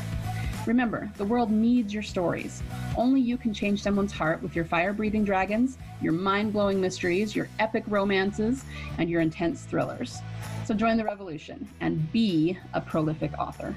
Remember, 0.66 1.10
the 1.16 1.24
world 1.24 1.50
needs 1.50 1.92
your 1.92 2.02
stories. 2.02 2.62
Only 2.96 3.20
you 3.20 3.38
can 3.38 3.54
change 3.54 3.82
someone's 3.82 4.12
heart 4.12 4.42
with 4.42 4.54
your 4.54 4.66
fire 4.66 4.92
breathing 4.92 5.24
dragons, 5.24 5.78
your 6.02 6.12
mind 6.12 6.52
blowing 6.52 6.80
mysteries, 6.80 7.34
your 7.34 7.48
epic 7.58 7.84
romances, 7.86 8.64
and 8.98 9.08
your 9.08 9.22
intense 9.22 9.64
thrillers. 9.64 10.18
So 10.66 10.74
join 10.74 10.98
the 10.98 11.04
revolution 11.04 11.66
and 11.80 12.12
be 12.12 12.58
a 12.74 12.80
prolific 12.80 13.32
author. 13.38 13.74